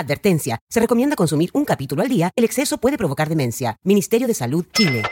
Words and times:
Advertencia. 0.00 0.58
Se 0.68 0.80
recomienda 0.80 1.14
consumir 1.14 1.50
un 1.52 1.64
capítulo 1.64 2.02
al 2.02 2.08
día. 2.08 2.30
El 2.34 2.44
exceso 2.44 2.78
puede 2.78 2.96
provocar 2.96 3.28
demencia. 3.28 3.76
Ministerio 3.84 4.26
de 4.26 4.34
Salud 4.34 4.64
Chile. 4.72 5.02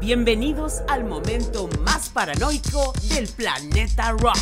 Bienvenidos 0.00 0.82
al 0.88 1.04
momento 1.04 1.68
más 1.80 2.10
paranoico 2.10 2.92
del 3.08 3.26
planeta 3.26 4.12
rock. 4.12 4.38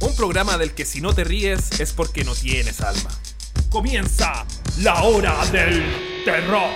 Un 0.00 0.14
programa 0.14 0.56
del 0.56 0.72
que 0.72 0.84
si 0.84 1.00
no 1.00 1.12
te 1.14 1.24
ríes 1.24 1.80
es 1.80 1.92
porque 1.92 2.22
no 2.22 2.34
tienes 2.34 2.80
alma. 2.80 3.10
Comienza 3.68 4.46
la 4.78 5.02
hora 5.02 5.44
del 5.46 5.82
terror. 6.24 6.70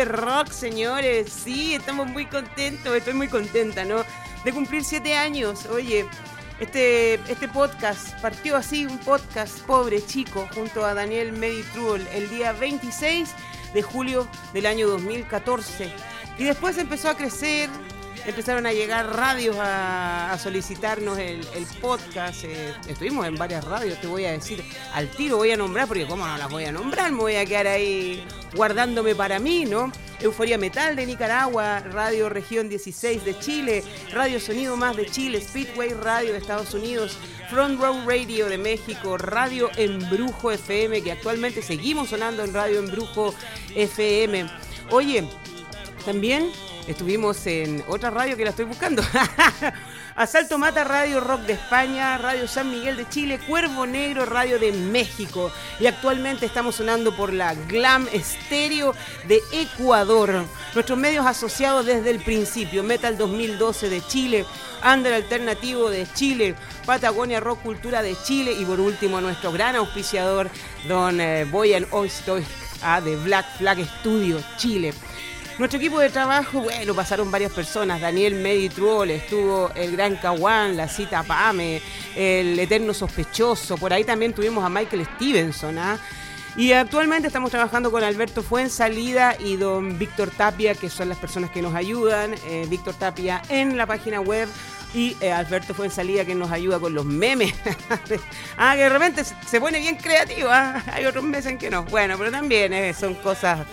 Años 0.00 0.08
del 0.08 0.16
Terrock, 0.16 0.50
señores. 0.50 1.32
Sí, 1.32 1.74
estamos 1.74 2.06
muy 2.06 2.26
contentos, 2.26 2.94
estoy 2.94 3.14
muy 3.14 3.28
contenta, 3.28 3.84
¿no? 3.84 4.04
De 4.44 4.52
cumplir 4.52 4.84
siete 4.84 5.14
años. 5.14 5.66
Oye, 5.66 6.06
este, 6.58 7.14
este 7.14 7.48
podcast 7.48 8.18
partió 8.20 8.56
así, 8.56 8.86
un 8.86 8.98
podcast 8.98 9.60
pobre, 9.66 10.04
chico, 10.04 10.48
junto 10.54 10.84
a 10.84 10.94
Daniel 10.94 11.32
Meditruol, 11.32 12.06
el 12.12 12.28
día 12.30 12.52
26 12.52 13.30
de 13.74 13.82
julio 13.82 14.28
del 14.52 14.66
año 14.66 14.88
2014. 14.88 15.92
Y 16.38 16.44
después 16.44 16.78
empezó 16.78 17.10
a 17.10 17.16
crecer, 17.16 17.68
empezaron 18.26 18.66
a 18.66 18.72
llegar 18.72 19.14
radios 19.16 19.56
a, 19.58 20.36
solicitarnos 20.42 21.18
el, 21.18 21.46
el 21.54 21.66
podcast. 21.80 22.44
eh, 22.44 22.74
estuvimos 22.88 23.26
en 23.26 23.36
varias 23.36 23.64
radios, 23.64 24.00
te 24.00 24.06
voy 24.06 24.24
a 24.24 24.32
decir, 24.32 24.62
al 24.94 25.08
tiro 25.08 25.36
voy 25.36 25.50
a 25.50 25.56
nombrar, 25.56 25.86
porque 25.86 26.06
cómo 26.06 26.26
no 26.26 26.36
las 26.36 26.50
voy 26.50 26.64
a 26.64 26.72
nombrar, 26.72 27.12
me 27.12 27.18
voy 27.18 27.36
a 27.36 27.44
quedar 27.44 27.66
ahí 27.66 28.24
guardándome 28.54 29.14
para 29.14 29.38
mí, 29.38 29.64
¿no? 29.64 29.92
Euforia 30.20 30.58
Metal 30.58 30.96
de 30.96 31.06
Nicaragua, 31.06 31.80
Radio 31.80 32.28
Región 32.28 32.68
16 32.68 33.24
de 33.24 33.38
Chile, 33.38 33.84
Radio 34.12 34.38
Sonido 34.38 34.76
Más 34.76 34.96
de 34.96 35.06
Chile, 35.06 35.40
Speedway 35.40 35.94
Radio 35.94 36.32
de 36.32 36.38
Estados 36.38 36.74
Unidos, 36.74 37.16
Front 37.48 37.80
Row 37.80 38.06
Radio 38.06 38.46
de 38.46 38.58
México, 38.58 39.16
Radio 39.16 39.70
Embrujo 39.76 40.50
FM, 40.52 41.02
que 41.02 41.12
actualmente 41.12 41.62
seguimos 41.62 42.10
sonando 42.10 42.44
en 42.44 42.52
Radio 42.52 42.80
Embrujo 42.80 43.34
FM. 43.74 44.46
Oye, 44.90 45.26
también 46.04 46.50
estuvimos 46.86 47.46
en 47.46 47.84
otra 47.88 48.10
radio 48.10 48.36
que 48.36 48.44
la 48.44 48.50
estoy 48.50 48.64
buscando. 48.64 49.02
Asalto 50.16 50.58
Mata 50.58 50.84
Radio 50.84 51.20
Rock 51.20 51.42
de 51.42 51.54
España, 51.54 52.18
Radio 52.18 52.46
San 52.48 52.70
Miguel 52.70 52.96
de 52.96 53.08
Chile, 53.08 53.38
Cuervo 53.46 53.86
Negro 53.86 54.26
Radio 54.26 54.58
de 54.58 54.72
México. 54.72 55.50
Y 55.78 55.86
actualmente 55.86 56.46
estamos 56.46 56.74
sonando 56.74 57.16
por 57.16 57.32
la 57.32 57.54
Glam 57.54 58.06
Stereo 58.14 58.94
de 59.28 59.40
Ecuador. 59.52 60.44
Nuestros 60.74 60.98
medios 60.98 61.24
asociados 61.26 61.86
desde 61.86 62.10
el 62.10 62.20
principio, 62.20 62.82
Metal 62.82 63.16
2012 63.16 63.88
de 63.88 64.02
Chile, 64.06 64.44
Under 64.84 65.14
Alternativo 65.14 65.88
de 65.88 66.06
Chile, 66.12 66.54
Patagonia 66.84 67.40
Rock 67.40 67.62
Cultura 67.62 68.02
de 68.02 68.16
Chile 68.24 68.52
y 68.58 68.64
por 68.64 68.80
último 68.80 69.20
nuestro 69.20 69.52
gran 69.52 69.76
auspiciador, 69.76 70.50
don 70.86 71.20
eh, 71.20 71.44
Boyan 71.44 71.86
Oistoy 71.92 72.44
de 73.04 73.16
Black 73.16 73.58
Flag 73.58 73.78
Studio 74.00 74.42
Chile. 74.56 74.94
Nuestro 75.60 75.76
equipo 75.78 76.00
de 76.00 76.08
trabajo, 76.08 76.62
bueno, 76.62 76.94
pasaron 76.94 77.30
varias 77.30 77.52
personas. 77.52 78.00
Daniel 78.00 78.34
Meditruol, 78.34 79.10
estuvo 79.10 79.70
el 79.74 79.92
Gran 79.92 80.16
Caguán, 80.16 80.74
la 80.74 80.88
Cita 80.88 81.22
Pame, 81.22 81.82
el 82.16 82.58
Eterno 82.58 82.94
Sospechoso. 82.94 83.76
Por 83.76 83.92
ahí 83.92 84.02
también 84.02 84.32
tuvimos 84.32 84.64
a 84.64 84.70
Michael 84.70 85.06
Stevenson, 85.16 85.76
¿ah? 85.76 85.98
Y 86.56 86.72
actualmente 86.72 87.26
estamos 87.26 87.50
trabajando 87.50 87.90
con 87.90 88.02
Alberto 88.02 88.42
Fuensalida 88.42 89.36
y 89.38 89.56
don 89.56 89.98
Víctor 89.98 90.30
Tapia, 90.30 90.74
que 90.74 90.88
son 90.88 91.10
las 91.10 91.18
personas 91.18 91.50
que 91.50 91.60
nos 91.60 91.74
ayudan. 91.74 92.36
Eh, 92.46 92.64
Víctor 92.70 92.94
Tapia 92.94 93.42
en 93.50 93.76
la 93.76 93.84
página 93.84 94.22
web 94.22 94.48
y 94.94 95.14
eh, 95.20 95.30
Alberto 95.30 95.74
Fuensalida 95.74 96.24
que 96.24 96.34
nos 96.34 96.50
ayuda 96.50 96.78
con 96.80 96.94
los 96.94 97.04
memes. 97.04 97.52
ah, 98.56 98.72
que 98.76 98.80
de 98.84 98.88
repente 98.88 99.24
se- 99.24 99.60
pone 99.60 99.78
bien 99.78 99.96
creativo. 99.96 100.48
¿ah? 100.50 100.82
Hay 100.90 101.04
otros 101.04 101.22
meses 101.22 101.52
en 101.52 101.58
que 101.58 101.68
no. 101.68 101.82
Bueno, 101.84 102.16
pero 102.16 102.30
también 102.30 102.72
eh, 102.72 102.94
son 102.94 103.12
cosas 103.16 103.66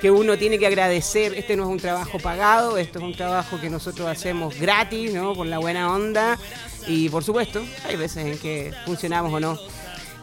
que 0.00 0.10
uno 0.10 0.38
tiene 0.38 0.58
que 0.58 0.66
agradecer. 0.66 1.34
Este 1.34 1.56
no 1.56 1.64
es 1.64 1.68
un 1.68 1.78
trabajo 1.78 2.18
pagado, 2.18 2.78
esto 2.78 2.98
es 2.98 3.04
un 3.04 3.14
trabajo 3.14 3.60
que 3.60 3.70
nosotros 3.70 4.08
hacemos 4.08 4.58
gratis, 4.58 5.12
¿no? 5.12 5.34
Con 5.34 5.50
la 5.50 5.58
buena 5.58 5.92
onda. 5.92 6.38
Y 6.86 7.08
por 7.08 7.22
supuesto, 7.22 7.62
hay 7.84 7.96
veces 7.96 8.26
en 8.26 8.38
que 8.38 8.72
funcionamos 8.86 9.32
o 9.32 9.40
no. 9.40 9.58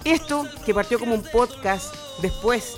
Esto, 0.04 0.48
que 0.66 0.74
partió 0.74 1.00
como 1.00 1.16
un 1.16 1.24
podcast, 1.24 1.94
después 2.22 2.78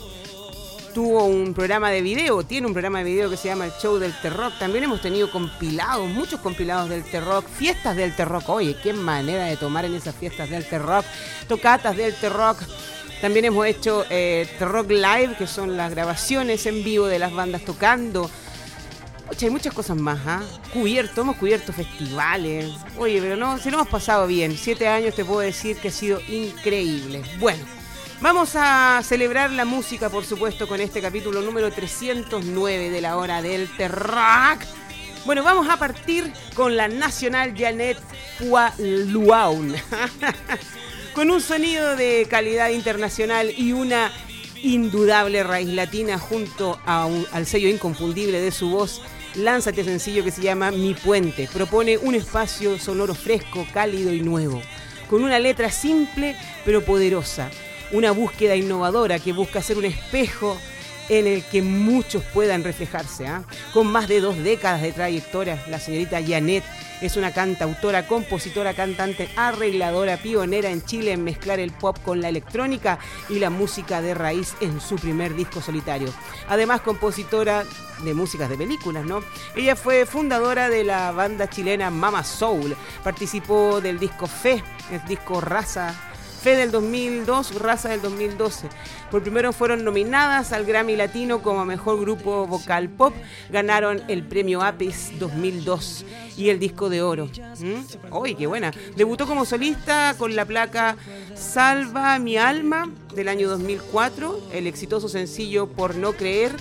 tuvo 0.93 1.25
un 1.25 1.53
programa 1.53 1.91
de 1.91 2.01
video, 2.01 2.43
tiene 2.43 2.67
un 2.67 2.73
programa 2.73 2.99
de 2.99 3.05
video 3.05 3.29
que 3.29 3.37
se 3.37 3.47
llama 3.47 3.65
El 3.65 3.71
Show 3.81 3.99
del 3.99 4.13
Terrock. 4.21 4.57
También 4.57 4.83
hemos 4.83 5.01
tenido 5.01 5.31
compilados, 5.31 6.07
muchos 6.09 6.39
compilados 6.39 6.89
del 6.89 7.03
Terrock, 7.03 7.47
fiestas 7.47 7.95
del 7.95 8.15
Terrock. 8.15 8.49
Oye, 8.49 8.75
qué 8.81 8.93
manera 8.93 9.45
de 9.45 9.57
tomar 9.57 9.85
en 9.85 9.93
esas 9.93 10.15
fiestas 10.15 10.49
del 10.49 10.67
Terrock, 10.67 11.05
tocatas 11.47 11.95
del 11.95 12.13
Terrock. 12.15 12.57
También 13.21 13.45
hemos 13.45 13.65
hecho 13.65 14.05
eh, 14.09 14.47
Terrock 14.57 14.89
Live, 14.89 15.35
que 15.37 15.45
son 15.45 15.75
las 15.75 15.91
grabaciones 15.91 16.65
en 16.65 16.83
vivo 16.83 17.07
de 17.07 17.19
las 17.19 17.33
bandas 17.33 17.63
tocando. 17.63 18.31
Pucha, 19.27 19.45
hay 19.45 19.51
muchas 19.51 19.73
cosas 19.73 19.97
más, 19.97 20.19
¿ah? 20.25 20.41
Cubierto, 20.71 21.21
hemos 21.21 21.35
cubierto 21.35 21.73
festivales. 21.73 22.71
Oye, 22.97 23.21
pero 23.21 23.35
no, 23.35 23.57
se 23.57 23.71
lo 23.71 23.77
hemos 23.77 23.89
pasado 23.89 24.25
bien. 24.25 24.57
Siete 24.57 24.87
años 24.87 25.15
te 25.15 25.25
puedo 25.25 25.41
decir 25.41 25.77
que 25.77 25.89
ha 25.89 25.91
sido 25.91 26.21
increíble. 26.29 27.21
Bueno, 27.39 27.63
vamos 28.21 28.51
a 28.55 29.01
celebrar 29.03 29.51
la 29.51 29.65
música, 29.65 30.09
por 30.09 30.23
supuesto, 30.23 30.65
con 30.67 30.79
este 30.79 31.01
capítulo 31.01 31.41
número 31.41 31.71
309 31.71 32.89
de 32.89 33.01
la 33.01 33.17
hora 33.17 33.41
del 33.41 33.67
Terrac. 33.75 34.65
Bueno, 35.25 35.43
vamos 35.43 35.67
a 35.69 35.77
partir 35.77 36.31
con 36.55 36.77
la 36.77 36.87
Nacional 36.87 37.53
Janet 37.55 37.97
Pualuaun. 38.39 39.75
con 41.19 41.31
un 41.31 41.41
sonido 41.41 41.97
de 41.97 42.25
calidad 42.29 42.69
internacional 42.69 43.53
y 43.57 43.73
una 43.73 44.09
indudable 44.63 45.43
raíz 45.43 45.67
latina 45.67 46.17
junto 46.17 46.79
al 46.85 47.45
sello 47.45 47.67
inconfundible 47.67 48.39
de 48.39 48.51
su 48.51 48.69
voz. 48.69 49.01
Lanza 49.35 49.71
este 49.71 49.83
sencillo 49.83 50.23
que 50.23 50.31
se 50.31 50.41
llama 50.41 50.71
Mi 50.71 50.93
Puente. 50.93 51.49
Propone 51.51 51.97
un 51.97 52.15
espacio 52.15 52.79
sonoro 52.79 53.13
fresco, 53.15 53.67
cálido 53.73 54.13
y 54.13 54.21
nuevo, 54.21 54.61
con 55.09 55.25
una 55.25 55.39
letra 55.39 55.69
simple 55.71 56.37
pero 56.63 56.85
poderosa, 56.85 57.51
una 57.91 58.11
búsqueda 58.11 58.55
innovadora 58.55 59.19
que 59.19 59.33
busca 59.33 59.61
ser 59.61 59.77
un 59.77 59.83
espejo 59.83 60.57
en 61.09 61.27
el 61.27 61.43
que 61.43 61.61
muchos 61.61 62.23
puedan 62.33 62.63
reflejarse. 62.63 63.27
¿ah? 63.27 63.43
Con 63.73 63.87
más 63.87 64.07
de 64.07 64.21
dos 64.21 64.37
décadas 64.37 64.81
de 64.81 64.91
trayectoria, 64.91 65.61
la 65.67 65.79
señorita 65.79 66.21
Janet 66.25 66.63
es 67.01 67.15
una 67.15 67.33
cantautora, 67.33 68.07
compositora, 68.07 68.73
cantante, 68.73 69.29
arregladora, 69.35 70.17
pionera 70.17 70.69
en 70.69 70.83
Chile 70.83 71.13
en 71.13 71.23
mezclar 71.23 71.59
el 71.59 71.71
pop 71.71 71.97
con 72.03 72.21
la 72.21 72.29
electrónica 72.29 72.99
y 73.29 73.39
la 73.39 73.49
música 73.49 74.01
de 74.01 74.13
raíz 74.13 74.53
en 74.59 74.81
su 74.81 74.95
primer 74.97 75.33
disco 75.35 75.61
solitario. 75.61 76.13
Además, 76.49 76.81
compositora 76.81 77.63
de 78.03 78.13
músicas 78.13 78.49
de 78.49 78.57
películas, 78.57 79.05
¿no? 79.05 79.21
Ella 79.55 79.75
fue 79.75 80.05
fundadora 80.05 80.69
de 80.69 80.83
la 80.83 81.11
banda 81.11 81.49
chilena 81.49 81.89
Mama 81.89 82.23
Soul, 82.23 82.75
participó 83.03 83.81
del 83.81 83.99
disco 83.99 84.27
Fe, 84.27 84.63
el 84.91 85.03
disco 85.05 85.41
Raza 85.41 86.08
Fe 86.41 86.55
del 86.55 86.71
2002, 86.71 87.55
Raza 87.55 87.89
del 87.89 88.01
2012. 88.01 88.69
Por 89.11 89.21
primero 89.21 89.51
fueron 89.51 89.83
nominadas 89.83 90.53
al 90.53 90.65
Grammy 90.65 90.95
Latino 90.95 91.41
como 91.41 91.65
Mejor 91.65 91.99
Grupo 91.99 92.47
Vocal 92.47 92.87
Pop. 92.89 93.13
Ganaron 93.49 94.01
el 94.07 94.23
premio 94.23 94.61
APES 94.61 95.19
2002 95.19 96.05
y 96.37 96.49
el 96.49 96.59
disco 96.59 96.89
de 96.89 97.01
oro. 97.01 97.25
¿Mm? 97.59 98.15
¡Uy, 98.15 98.35
qué 98.35 98.47
buena! 98.47 98.71
Debutó 98.95 99.27
como 99.27 99.43
solista 99.43 100.15
con 100.17 100.33
la 100.35 100.45
placa 100.45 100.95
Salva 101.35 102.17
mi 102.19 102.37
alma 102.37 102.89
del 103.13 103.27
año 103.27 103.49
2004, 103.49 104.49
el 104.53 104.67
exitoso 104.67 105.09
sencillo 105.09 105.67
Por 105.67 105.95
no 105.95 106.13
creer 106.13 106.51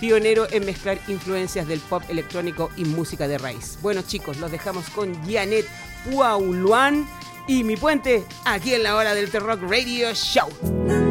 pionero 0.00 0.46
en 0.50 0.64
mezclar 0.64 0.98
influencias 1.08 1.66
del 1.66 1.80
pop 1.80 2.02
electrónico 2.08 2.70
y 2.76 2.84
música 2.84 3.28
de 3.28 3.38
raíz. 3.38 3.78
Bueno 3.82 4.02
chicos, 4.02 4.38
los 4.38 4.50
dejamos 4.50 4.88
con 4.90 5.14
Janet 5.30 5.66
Puauluan 6.10 7.06
y 7.46 7.64
mi 7.64 7.76
puente 7.76 8.24
aquí 8.44 8.74
en 8.74 8.82
la 8.82 8.96
hora 8.96 9.14
del 9.14 9.30
T-Rock 9.30 9.62
Radio 9.62 10.12
Show. 10.14 11.05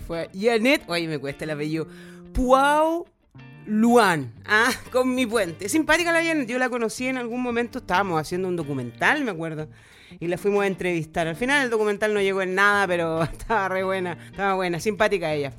Fue 0.00 0.28
Janet, 0.34 0.82
oye, 0.88 1.08
me 1.08 1.18
cuesta 1.18 1.44
el 1.44 1.50
apellido, 1.50 1.86
Puau 2.32 3.06
Luan, 3.66 4.32
ah, 4.46 4.72
con 4.92 5.14
mi 5.14 5.26
puente. 5.26 5.68
Simpática 5.68 6.12
la 6.12 6.24
Janet, 6.24 6.48
yo 6.48 6.58
la 6.58 6.68
conocí 6.68 7.06
en 7.06 7.18
algún 7.18 7.42
momento, 7.42 7.78
estábamos 7.78 8.20
haciendo 8.20 8.48
un 8.48 8.56
documental, 8.56 9.24
me 9.24 9.32
acuerdo, 9.32 9.68
y 10.20 10.28
la 10.28 10.38
fuimos 10.38 10.62
a 10.62 10.66
entrevistar. 10.66 11.26
Al 11.26 11.36
final 11.36 11.64
el 11.64 11.70
documental 11.70 12.14
no 12.14 12.20
llegó 12.20 12.42
en 12.42 12.54
nada, 12.54 12.86
pero 12.88 13.22
estaba 13.22 13.68
re 13.68 13.82
buena, 13.82 14.16
estaba 14.30 14.54
buena, 14.54 14.80
simpática 14.80 15.32
ella. 15.32 15.52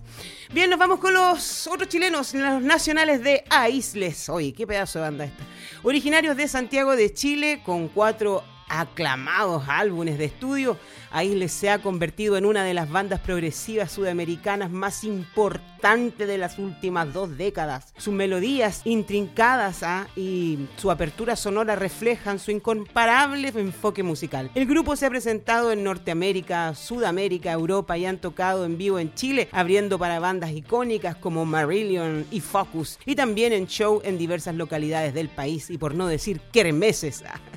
Bien, 0.53 0.69
nos 0.69 0.79
vamos 0.79 0.99
con 0.99 1.13
los 1.13 1.67
otros 1.67 1.89
chilenos, 1.89 2.33
los 2.33 2.61
nacionales 2.61 3.21
de 3.23 3.43
Aisles. 3.49 4.29
Oye, 4.29 4.53
qué 4.53 4.65
pedazo 4.65 4.99
de 4.99 5.05
banda 5.05 5.25
esta. 5.25 5.43
Originarios 5.83 6.37
de 6.37 6.47
Santiago 6.47 6.95
de 6.95 7.13
Chile, 7.13 7.61
con 7.65 7.89
cuatro 7.89 8.43
aclamados 8.69 9.63
álbumes 9.67 10.17
de 10.17 10.25
estudio, 10.25 10.77
Aisles 11.11 11.51
se 11.51 11.69
ha 11.69 11.81
convertido 11.81 12.37
en 12.37 12.45
una 12.45 12.63
de 12.63 12.73
las 12.73 12.89
bandas 12.89 13.19
progresivas 13.19 13.91
sudamericanas 13.91 14.71
más 14.71 15.03
importantes 15.03 16.27
de 16.27 16.37
las 16.37 16.59
últimas 16.59 17.13
dos 17.13 17.37
décadas. 17.37 17.93
Sus 17.97 18.13
melodías 18.13 18.81
intrincadas 18.85 19.83
y 20.15 20.59
su 20.77 20.91
apertura 20.91 21.35
sonora 21.35 21.75
reflejan 21.75 22.39
su 22.39 22.51
incomparable 22.51 23.49
enfoque 23.55 24.03
musical. 24.03 24.51
El 24.55 24.65
grupo 24.65 24.95
se 24.95 25.05
ha 25.05 25.09
presentado 25.09 25.71
en 25.71 25.83
Norteamérica, 25.83 26.73
Sudamérica, 26.75 27.51
Europa 27.51 27.97
y 27.97 28.05
han 28.05 28.17
tocado 28.17 28.65
en 28.65 28.77
vivo 28.77 28.99
en 28.99 29.13
Chile, 29.13 29.49
abriendo 29.51 29.97
para 29.99 30.19
bandas 30.19 30.51
icónicas 30.51 31.15
como 31.15 31.45
Marillion 31.45 32.25
y 32.31 32.41
Focus, 32.41 32.99
y 33.05 33.15
también 33.15 33.53
en 33.53 33.67
show 33.67 34.01
en 34.03 34.17
diversas 34.17 34.55
localidades 34.55 35.13
del 35.13 35.29
país, 35.29 35.69
y 35.69 35.77
por 35.77 35.95
no 35.95 36.07
decir 36.07 36.41
kermeses, 36.51 37.23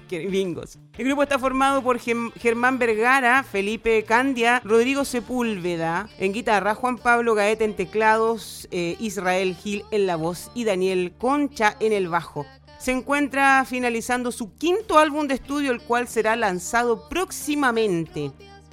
El 0.99 1.05
grupo 1.07 1.23
está 1.23 1.39
formado 1.39 1.83
por 1.83 1.99
Germán 1.99 2.79
Vergara, 2.79 3.45
Felipe 3.45 4.03
Candia, 4.05 4.61
Rodrigo 4.65 5.05
Sepúlveda 5.05 6.09
en 6.19 6.33
guitarra, 6.33 6.75
Juan 6.75 6.99
Pablo 6.99 7.35
Gaeta 7.35 7.65
en 7.65 7.75
teclados, 7.75 8.67
eh, 8.71 8.97
Israel 8.99 9.55
Gil 9.55 9.85
en 9.91 10.07
la 10.07 10.17
voz 10.17 10.51
y 10.55 10.65
Daniel 10.65 11.13
Concha 11.17 11.77
en 11.81 11.93
el 11.93 12.09
bajo. 12.09 12.47
Se 12.79 12.93
encuentra 12.93 13.65
finalizando 13.67 14.33
su 14.33 14.55
quinto 14.55 14.99
álbum 14.99 15.29
de 15.29 15.35
estudio, 15.35 15.71
el 15.71 15.83
cual 15.83 16.09
será 16.09 16.35
lanzado 16.35 17.09
próximamente. 17.09 18.33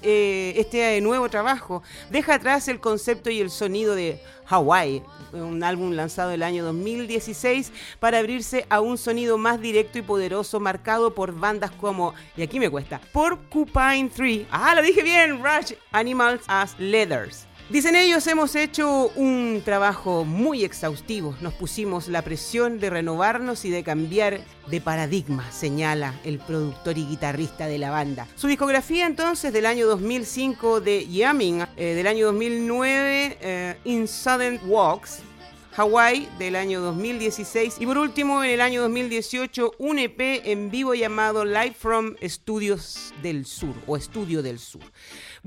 Eh, 0.10 0.54
este 0.56 1.02
nuevo 1.02 1.28
trabajo 1.28 1.84
deja 2.10 2.36
atrás 2.36 2.70
el 2.70 2.80
concepto 2.80 3.30
y 3.30 3.42
el 3.42 3.50
sonido 3.50 3.94
de 3.94 4.22
Hawaii, 4.46 5.04
un 5.34 5.62
álbum 5.62 5.92
lanzado 5.92 6.32
el 6.32 6.44
año 6.44 6.64
2016 6.64 7.74
para 8.00 8.20
abrirse 8.20 8.66
a 8.70 8.80
un 8.80 8.98
sonido 8.98 9.38
más 9.38 9.60
directo 9.60 9.98
y 9.98 10.04
poderoso 10.04 10.62
marcado 10.62 11.14
por 11.14 11.38
bandas 11.38 11.72
como, 11.72 12.14
y 12.38 12.42
aquí 12.42 12.58
me 12.58 12.70
cuesta, 12.70 13.02
Porcupine 13.12 14.10
3, 14.16 14.48
ah, 14.50 14.76
lo 14.76 14.82
dije 14.82 15.04
bien, 15.04 15.44
Rush 15.44 15.74
Animals 15.92 16.42
as 16.48 16.80
Leathers. 16.80 17.47
Dicen 17.70 17.98
ellos, 17.98 18.26
hemos 18.28 18.56
hecho 18.56 19.12
un 19.18 19.62
trabajo 19.66 20.24
muy 20.24 20.64
exhaustivo. 20.64 21.36
Nos 21.42 21.54
pusimos 21.54 22.08
la 22.08 22.22
presión 22.22 22.80
de 22.80 22.90
renovarnos 22.90 23.66
y 23.66 23.70
de 23.70 23.84
cambiar 23.84 24.40
de 24.68 24.80
paradigma, 24.80 25.52
señala 25.52 26.18
el 26.24 26.40
productor 26.40 26.98
y 26.98 27.06
guitarrista 27.06 27.68
de 27.68 27.78
la 27.78 27.92
banda. 27.92 28.26
Su 28.38 28.48
discografía 28.48 29.06
entonces 29.06 29.52
del 29.52 29.66
año 29.66 29.86
2005 29.86 30.80
de 30.80 31.08
Yamming, 31.08 31.66
eh, 31.76 31.94
del 31.94 32.08
año 32.08 32.28
2009 32.28 33.38
eh, 33.42 33.78
In 33.84 34.08
Sudden 34.08 34.62
Walks, 34.66 35.20
Hawaii 35.76 36.28
del 36.40 36.56
año 36.56 36.80
2016 36.80 37.76
y 37.80 37.86
por 37.86 37.98
último 37.98 38.44
en 38.44 38.50
el 38.50 38.62
año 38.62 38.82
2018 38.82 39.74
un 39.78 40.00
EP 40.00 40.20
en 40.46 40.72
vivo 40.72 40.96
llamado 40.96 41.46
Live 41.46 41.76
from 41.78 42.16
Studios 42.24 43.14
del 43.22 43.46
Sur 43.46 43.76
o 43.86 43.96
Estudio 43.96 44.42
del 44.42 44.58
Sur. 44.58 44.82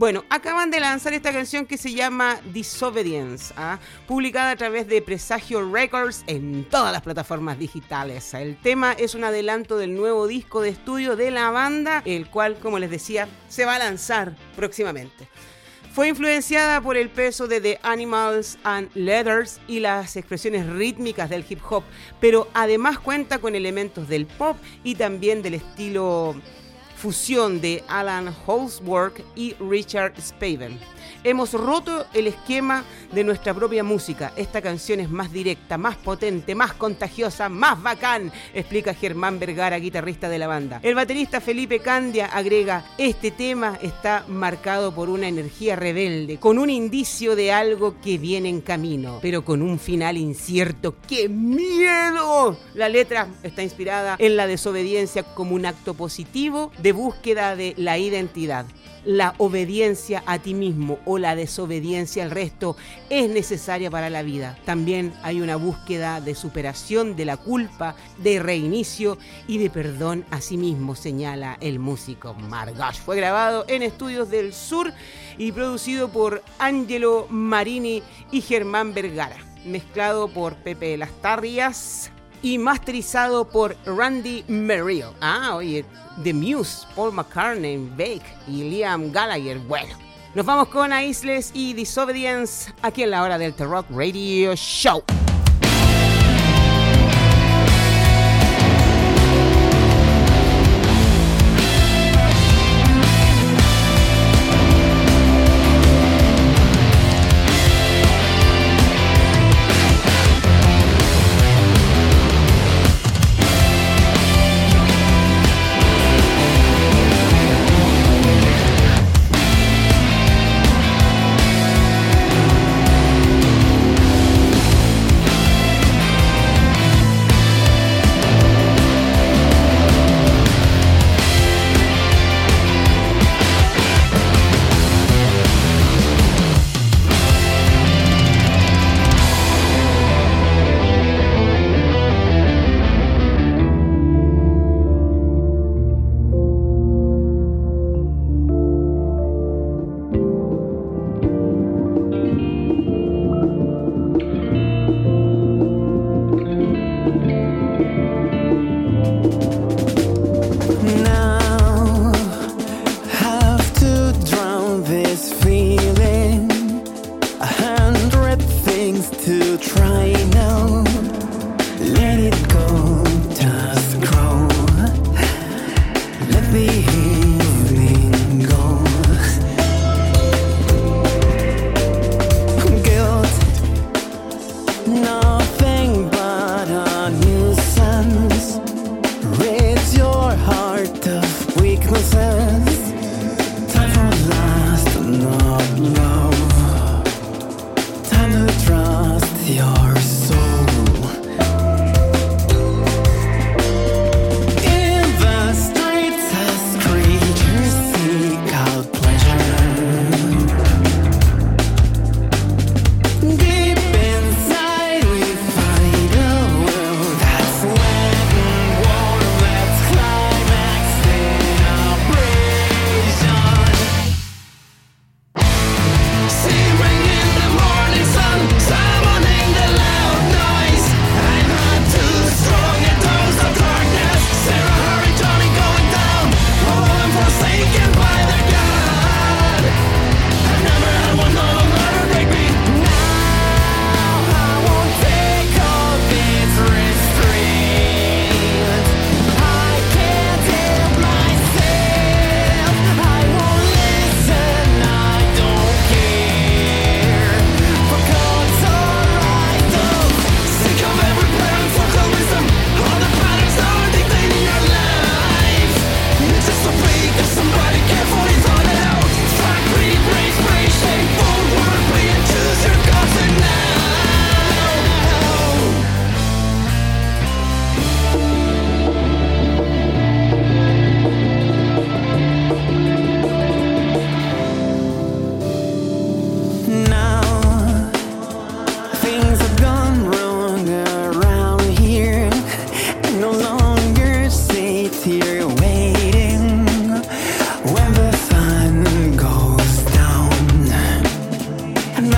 Bueno, 0.00 0.24
acaban 0.30 0.70
de 0.70 0.80
lanzar 0.80 1.12
esta 1.12 1.30
canción 1.30 1.66
que 1.66 1.76
se 1.76 1.92
llama 1.92 2.40
Disobedience, 2.54 3.52
¿ah? 3.54 3.78
publicada 4.08 4.52
a 4.52 4.56
través 4.56 4.88
de 4.88 5.02
Presagio 5.02 5.70
Records 5.70 6.24
en 6.26 6.64
todas 6.64 6.90
las 6.90 7.02
plataformas 7.02 7.58
digitales. 7.58 8.32
El 8.32 8.56
tema 8.56 8.92
es 8.92 9.14
un 9.14 9.24
adelanto 9.24 9.76
del 9.76 9.94
nuevo 9.94 10.26
disco 10.26 10.62
de 10.62 10.70
estudio 10.70 11.16
de 11.16 11.30
la 11.30 11.50
banda, 11.50 12.00
el 12.06 12.30
cual, 12.30 12.58
como 12.60 12.78
les 12.78 12.88
decía, 12.88 13.28
se 13.50 13.66
va 13.66 13.74
a 13.74 13.78
lanzar 13.78 14.34
próximamente. 14.56 15.28
Fue 15.92 16.08
influenciada 16.08 16.80
por 16.80 16.96
el 16.96 17.10
peso 17.10 17.46
de 17.46 17.60
The 17.60 17.80
Animals 17.82 18.56
and 18.64 18.88
Leathers 18.94 19.60
y 19.68 19.80
las 19.80 20.16
expresiones 20.16 20.66
rítmicas 20.66 21.28
del 21.28 21.44
hip 21.46 21.60
hop, 21.68 21.84
pero 22.22 22.48
además 22.54 22.98
cuenta 22.98 23.38
con 23.38 23.54
elementos 23.54 24.08
del 24.08 24.24
pop 24.24 24.56
y 24.82 24.94
también 24.94 25.42
del 25.42 25.52
estilo 25.52 26.36
fusión 27.00 27.62
de 27.62 27.82
Alan 27.88 28.34
Holsworth 28.46 29.22
y 29.34 29.54
Richard 29.54 30.12
Spaven. 30.20 30.78
Hemos 31.24 31.52
roto 31.52 32.06
el 32.14 32.26
esquema 32.26 32.84
de 33.12 33.24
nuestra 33.24 33.54
propia 33.54 33.82
música. 33.82 34.32
Esta 34.36 34.62
canción 34.62 35.00
es 35.00 35.10
más 35.10 35.32
directa, 35.32 35.78
más 35.78 35.96
potente, 35.96 36.54
más 36.54 36.72
contagiosa, 36.74 37.48
más 37.48 37.82
bacán, 37.82 38.32
explica 38.54 38.94
Germán 38.94 39.38
Vergara, 39.38 39.78
guitarrista 39.78 40.28
de 40.28 40.38
la 40.38 40.46
banda. 40.46 40.80
El 40.82 40.94
baterista 40.94 41.40
Felipe 41.40 41.80
Candia 41.80 42.26
agrega, 42.26 42.84
este 42.98 43.30
tema 43.30 43.78
está 43.82 44.24
marcado 44.28 44.94
por 44.94 45.08
una 45.08 45.28
energía 45.28 45.76
rebelde, 45.76 46.38
con 46.38 46.58
un 46.58 46.70
indicio 46.70 47.36
de 47.36 47.52
algo 47.52 48.00
que 48.00 48.18
viene 48.18 48.48
en 48.48 48.60
camino, 48.60 49.18
pero 49.22 49.44
con 49.44 49.62
un 49.62 49.78
final 49.78 50.16
incierto. 50.16 50.96
¡Qué 51.08 51.28
miedo! 51.28 52.58
La 52.74 52.88
letra 52.88 53.28
está 53.42 53.62
inspirada 53.62 54.16
en 54.18 54.36
la 54.36 54.46
desobediencia 54.46 55.22
como 55.22 55.54
un 55.54 55.66
acto 55.66 55.94
positivo 55.94 56.70
de 56.78 56.92
búsqueda 56.92 57.56
de 57.56 57.74
la 57.76 57.98
identidad 57.98 58.66
la 59.04 59.34
obediencia 59.38 60.22
a 60.26 60.38
ti 60.38 60.54
mismo 60.54 60.98
o 61.04 61.18
la 61.18 61.36
desobediencia 61.36 62.22
al 62.22 62.30
resto 62.30 62.76
es 63.08 63.28
necesaria 63.28 63.90
para 63.90 64.10
la 64.10 64.22
vida. 64.22 64.58
También 64.64 65.12
hay 65.22 65.40
una 65.40 65.56
búsqueda 65.56 66.20
de 66.20 66.34
superación 66.34 67.16
de 67.16 67.24
la 67.24 67.36
culpa, 67.36 67.94
de 68.18 68.38
reinicio 68.40 69.18
y 69.46 69.58
de 69.58 69.70
perdón 69.70 70.24
a 70.30 70.40
sí 70.40 70.56
mismo, 70.56 70.94
señala 70.94 71.56
el 71.60 71.78
músico 71.78 72.34
Margash. 72.34 72.98
Fue 72.98 73.16
grabado 73.16 73.64
en 73.68 73.82
Estudios 73.82 74.30
del 74.30 74.52
Sur 74.52 74.92
y 75.38 75.52
producido 75.52 76.10
por 76.10 76.42
Angelo 76.58 77.26
Marini 77.30 78.02
y 78.30 78.40
Germán 78.40 78.94
Vergara. 78.94 79.36
Mezclado 79.64 80.28
por 80.28 80.56
Pepe 80.56 80.96
Las 80.96 81.12
Tarrias 81.20 82.10
y 82.42 82.58
masterizado 82.58 83.48
por 83.48 83.76
Randy 83.84 84.44
Merrill. 84.48 85.06
Ah, 85.20 85.54
oye, 85.54 85.84
The 86.22 86.32
Muse, 86.34 86.86
Paul 86.94 87.12
McCartney, 87.12 87.76
Bake 87.76 88.34
y 88.46 88.70
Liam 88.70 89.12
Gallagher. 89.12 89.58
Bueno, 89.58 89.94
nos 90.34 90.46
vamos 90.46 90.68
con 90.68 90.92
Aisles 90.92 91.50
y 91.54 91.72
Disobedience 91.72 92.72
aquí 92.82 93.02
en 93.02 93.10
la 93.10 93.22
hora 93.22 93.38
del 93.38 93.54
Rock 93.56 93.86
Radio 93.90 94.54
Show. 94.54 95.02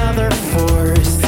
another 0.02 0.30
force. 0.32 1.21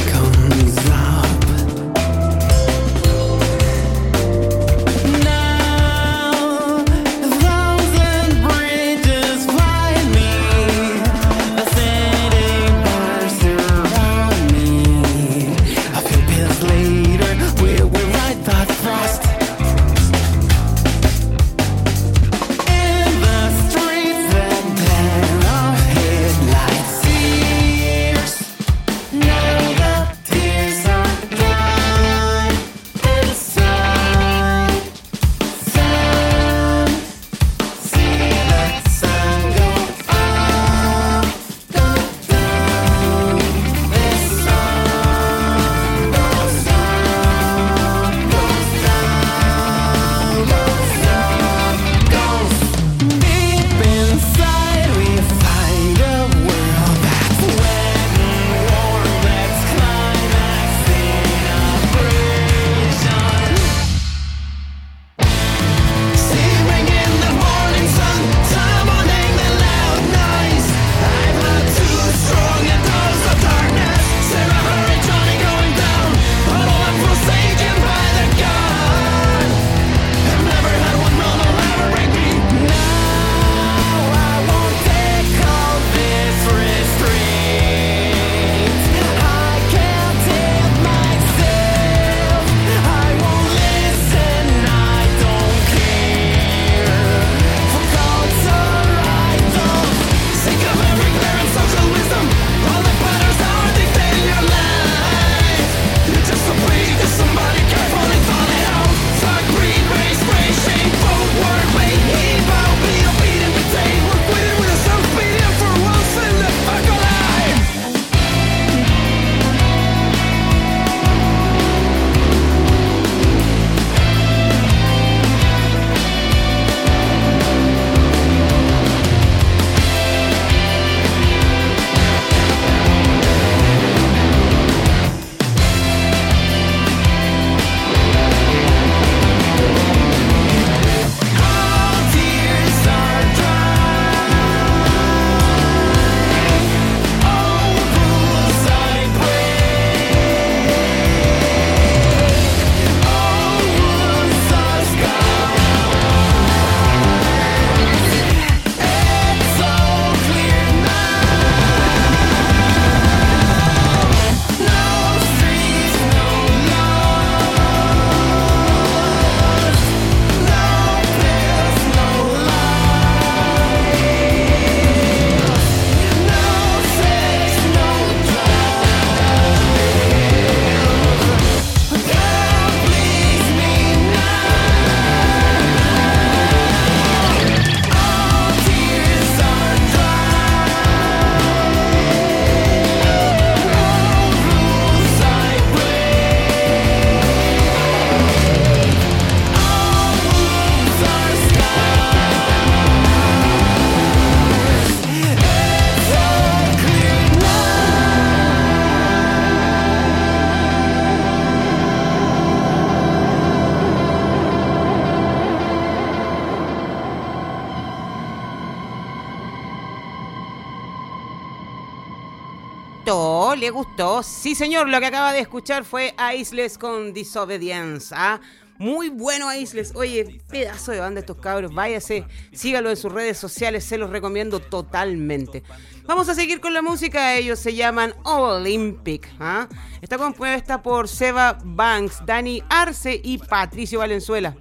Sí, 224.23 224.55
señor, 224.55 224.89
lo 224.89 224.99
que 224.99 225.05
acaba 225.05 225.31
de 225.31 225.39
escuchar 225.39 225.85
fue 225.85 226.13
Aisles 226.17 226.77
con 226.77 227.13
Disobedience. 227.13 228.13
¿ah? 228.15 228.41
Muy 228.77 229.07
bueno 229.09 229.47
Aisles. 229.47 229.93
Oye, 229.95 230.41
pedazo 230.49 230.91
de 230.91 230.99
banda 230.99 231.21
estos 231.21 231.37
cabros. 231.37 231.73
Váyase, 231.73 232.25
sígalo 232.51 232.89
en 232.89 232.97
sus 232.97 233.13
redes 233.13 233.37
sociales, 233.37 233.85
se 233.85 233.97
los 233.97 234.09
recomiendo 234.09 234.59
totalmente. 234.59 235.63
Vamos 236.05 236.27
a 236.27 236.35
seguir 236.35 236.59
con 236.59 236.73
la 236.73 236.81
música. 236.81 237.35
Ellos 237.35 237.57
se 237.57 237.73
llaman 237.73 238.13
Olympic. 238.23 239.29
¿ah? 239.39 239.69
Está 240.01 240.17
compuesta 240.17 240.83
por 240.83 241.07
Seba 241.07 241.57
Banks, 241.63 242.25
Dani 242.25 242.61
Arce 242.69 243.21
y 243.23 243.37
Patricio 243.37 243.99
Valenzuela. 243.99 244.57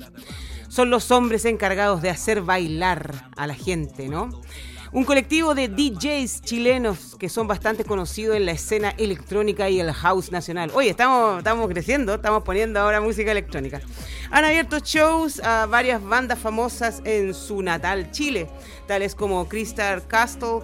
Son 0.68 0.90
los 0.90 1.11
hombres 1.11 1.44
encargados 1.44 2.03
de 2.03 2.11
hacer 2.11 2.40
bailar 2.40 3.31
a 3.37 3.49
la 3.49 3.55
gente, 3.55 4.09
¿no? 4.09 4.31
Un 4.94 5.02
colectivo 5.02 5.57
de 5.57 5.66
DJs 5.66 6.42
chilenos 6.42 7.16
que 7.18 7.28
son 7.28 7.48
bastante 7.48 7.85
conocidos 7.85 8.37
en 8.37 8.46
la 8.46 8.52
escena 8.52 8.90
electrónica 8.90 9.68
y 9.68 9.80
el 9.80 9.92
house 9.92 10.30
nacional. 10.30 10.70
Oye, 10.72 10.90
estamos, 10.90 11.38
estamos 11.38 11.68
creciendo, 11.68 12.14
estamos 12.14 12.44
poniendo 12.44 12.78
ahora 12.78 13.00
música 13.00 13.33
electrónica. 13.33 13.80
Han 14.30 14.44
abierto 14.44 14.78
shows 14.78 15.40
a 15.40 15.66
varias 15.66 16.00
bandas 16.00 16.38
famosas 16.38 17.02
en 17.04 17.35
su 17.35 17.61
natal 17.61 18.12
Chile, 18.12 18.48
tales 18.87 19.16
como 19.16 19.48
Crystal 19.48 20.07
Castle, 20.07 20.61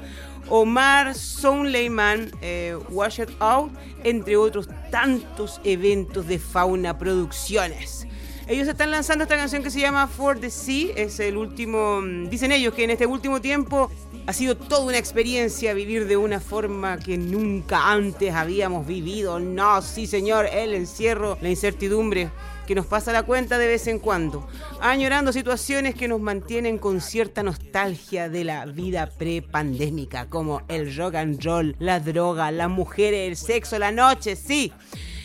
Omar 0.48 1.12
Soundlayman, 1.16 2.30
eh, 2.40 2.78
Wash 2.90 3.22
It 3.22 3.30
Out, 3.40 3.72
entre 4.04 4.36
otros 4.36 4.68
tantos 4.92 5.60
eventos 5.64 6.28
de 6.28 6.38
Fauna 6.38 6.96
Producciones. 6.96 8.06
Ellos 8.50 8.66
están 8.66 8.90
lanzando 8.90 9.22
esta 9.22 9.36
canción 9.36 9.62
que 9.62 9.70
se 9.70 9.78
llama 9.78 10.08
For 10.08 10.36
the 10.36 10.50
Sea. 10.50 10.92
Es 10.96 11.20
el 11.20 11.36
último. 11.36 12.00
Mm, 12.00 12.28
dicen 12.30 12.50
ellos 12.50 12.74
que 12.74 12.82
en 12.82 12.90
este 12.90 13.06
último 13.06 13.40
tiempo 13.40 13.92
ha 14.26 14.33
sido 14.33 14.56
toda 14.56 14.85
una 14.85 14.98
experiencia 14.98 15.74
vivir 15.74 16.06
de 16.06 16.16
una 16.16 16.40
forma 16.40 16.98
que 16.98 17.18
nunca 17.18 17.90
antes 17.90 18.35
habíamos 18.35 18.87
vivido. 18.87 19.40
No, 19.40 19.83
sí, 19.83 20.06
señor, 20.06 20.46
el 20.52 20.74
encierro, 20.74 21.38
la 21.40 21.48
incertidumbre 21.50 22.30
que 22.66 22.76
nos 22.76 22.87
pasa 22.87 23.12
la 23.12 23.24
cuenta 23.24 23.59
de 23.59 23.66
vez 23.66 23.88
en 23.88 23.98
cuando, 23.98 24.46
añorando 24.80 25.33
situaciones 25.33 25.96
que 25.96 26.06
nos 26.06 26.20
mantienen 26.20 26.78
con 26.78 27.00
cierta 27.00 27.42
nostalgia 27.42 28.28
de 28.28 28.44
la 28.44 28.64
vida 28.64 29.09
pre-pandémica, 29.09 30.28
como 30.28 30.62
el 30.68 30.94
rock 30.94 31.16
and 31.16 31.42
roll, 31.44 31.74
la 31.80 31.98
droga, 31.98 32.52
las 32.52 32.70
mujeres, 32.70 33.28
el 33.28 33.37
sexo, 33.37 33.76
la 33.76 33.90
noche, 33.90 34.37
sí. 34.37 34.72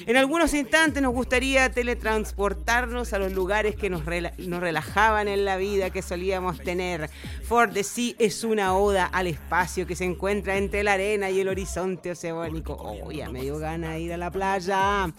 En 0.07 0.17
algunos 0.17 0.53
instantes 0.53 1.01
nos 1.01 1.13
gustaría 1.13 1.71
teletransportarnos 1.71 3.11
a 3.13 3.17
los 3.17 3.33
lugares 3.33 3.75
que 3.75 3.89
nos, 3.89 4.05
relajaban 4.05 5.27
en 5.27 5.45
la 5.45 5.57
vida 5.57 5.89
que 5.89 6.03
solíamos 6.03 6.59
tener. 6.59 7.09
For 7.43 7.71
the 7.73 7.83
Sea 7.83 8.13
es 8.19 8.43
una 8.43 8.75
oda 8.75 9.05
al 9.05 9.25
espacio 9.25 9.87
que 9.87 9.95
se 9.95 10.05
encuentra 10.05 10.57
entre 10.57 10.83
la 10.83 10.93
arena 10.93 11.31
y 11.31 11.39
el 11.39 11.47
horizonte 11.47 12.11
oceánico. 12.11 12.77
Oh, 12.79 13.11
ya 13.11 13.29
me 13.29 13.41
dio 13.41 13.57
ganas 13.57 13.99
ir 13.99 14.13
a 14.13 14.17
la 14.17 14.29
playa. 14.29 15.11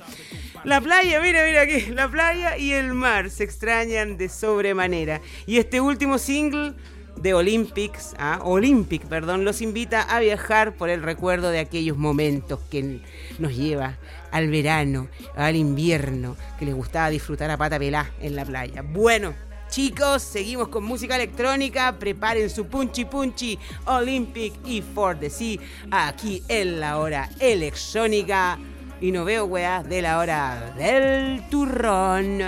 La 0.62 0.80
playa, 0.80 1.20
mira, 1.20 1.44
mira 1.44 1.62
aquí, 1.62 1.86
la 1.86 2.08
playa 2.08 2.56
y 2.56 2.70
el 2.70 2.94
mar 2.94 3.30
se 3.30 3.42
extrañan 3.42 4.16
de 4.16 4.28
sobremanera. 4.28 5.20
Y 5.46 5.56
este 5.58 5.80
último 5.80 6.16
single 6.18 6.74
de 7.16 7.34
Olympics, 7.34 8.14
¿ah? 8.18 8.40
Olympic, 8.44 9.04
perdón, 9.06 9.44
los 9.44 9.62
invita 9.62 10.02
a 10.02 10.20
viajar 10.20 10.74
por 10.76 10.90
el 10.90 11.02
recuerdo 11.02 11.50
de 11.50 11.58
aquellos 11.58 11.96
momentos 11.96 12.60
que 12.70 13.00
nos 13.38 13.56
lleva 13.56 13.98
al 14.36 14.50
verano, 14.50 15.08
al 15.34 15.56
invierno, 15.56 16.36
que 16.58 16.66
les 16.66 16.74
gustaba 16.74 17.08
disfrutar 17.08 17.50
a 17.50 17.56
pata 17.56 17.78
pelá 17.78 18.10
en 18.20 18.36
la 18.36 18.44
playa. 18.44 18.82
Bueno, 18.82 19.32
chicos, 19.70 20.22
seguimos 20.22 20.68
con 20.68 20.84
música 20.84 21.16
electrónica. 21.16 21.96
Preparen 21.98 22.50
su 22.50 22.66
punchi 22.66 23.06
punchi 23.06 23.58
Olympic 23.86 24.52
y 24.66 24.82
For 24.82 25.18
the 25.18 25.30
Sea 25.30 25.58
aquí 25.90 26.42
en 26.48 26.80
la 26.80 26.98
hora 26.98 27.30
electrónica. 27.40 28.58
Y 29.00 29.10
no 29.10 29.24
veo 29.24 29.46
weá 29.46 29.82
de 29.82 30.02
la 30.02 30.18
hora 30.18 30.74
del 30.76 31.48
turrón. 31.48 32.42